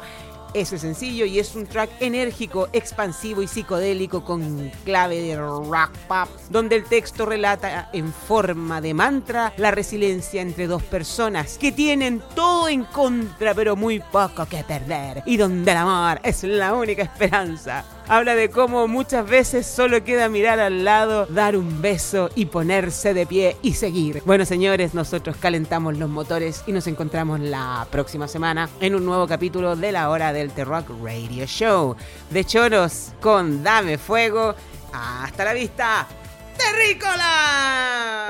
es 0.53 0.73
el 0.73 0.79
sencillo 0.79 1.25
y 1.25 1.39
es 1.39 1.55
un 1.55 1.67
track 1.67 1.89
enérgico, 1.99 2.69
expansivo 2.73 3.41
y 3.41 3.47
psicodélico 3.47 4.23
con 4.23 4.71
clave 4.83 5.21
de 5.21 5.37
rock 5.37 5.91
pop, 6.07 6.27
donde 6.49 6.75
el 6.75 6.85
texto 6.85 7.25
relata 7.25 7.89
en 7.93 8.11
forma 8.11 8.81
de 8.81 8.93
mantra 8.93 9.53
la 9.57 9.71
resiliencia 9.71 10.41
entre 10.41 10.67
dos 10.67 10.81
personas 10.83 11.57
que 11.57 11.71
tienen 11.71 12.23
todo 12.35 12.67
en 12.67 12.83
contra 12.85 13.53
pero 13.53 13.75
muy 13.75 13.99
poco 13.99 14.45
que 14.45 14.63
perder 14.63 15.23
y 15.25 15.37
donde 15.37 15.71
el 15.71 15.77
amor 15.77 16.19
es 16.23 16.43
la 16.43 16.73
única 16.73 17.03
esperanza. 17.03 17.85
Habla 18.11 18.33
de 18.33 18.49
cómo 18.49 18.87
muchas 18.87 19.29
veces 19.29 19.67
solo 19.67 20.03
queda 20.03 20.29
mirar 20.29 20.59
al 20.59 20.83
lado, 20.83 21.27
dar 21.27 21.55
un 21.55 21.79
beso 21.79 22.31
y 22.33 22.47
ponerse 22.47 23.13
de 23.13 23.27
pie 23.27 23.55
y 23.61 23.75
seguir. 23.75 24.23
Bueno, 24.25 24.45
señores, 24.45 24.95
nosotros 24.95 25.37
calentamos 25.39 25.95
los 25.95 26.09
motores 26.09 26.63
y 26.65 26.71
nos 26.71 26.87
encontramos 26.87 27.39
la 27.39 27.85
próxima 27.91 28.27
semana 28.27 28.67
en 28.81 28.95
un 28.95 29.05
nuevo 29.05 29.27
capítulo 29.27 29.75
de 29.75 29.91
la 29.91 30.09
hora 30.09 30.33
del 30.33 30.49
T-Rock 30.49 30.89
Radio 31.03 31.45
Show. 31.45 31.95
De 32.31 32.43
choros 32.43 33.11
con 33.21 33.61
Dame 33.61 33.99
Fuego. 33.99 34.55
Hasta 34.91 35.45
la 35.45 35.53
vista. 35.53 36.07
¡Terrícola! 36.57 38.25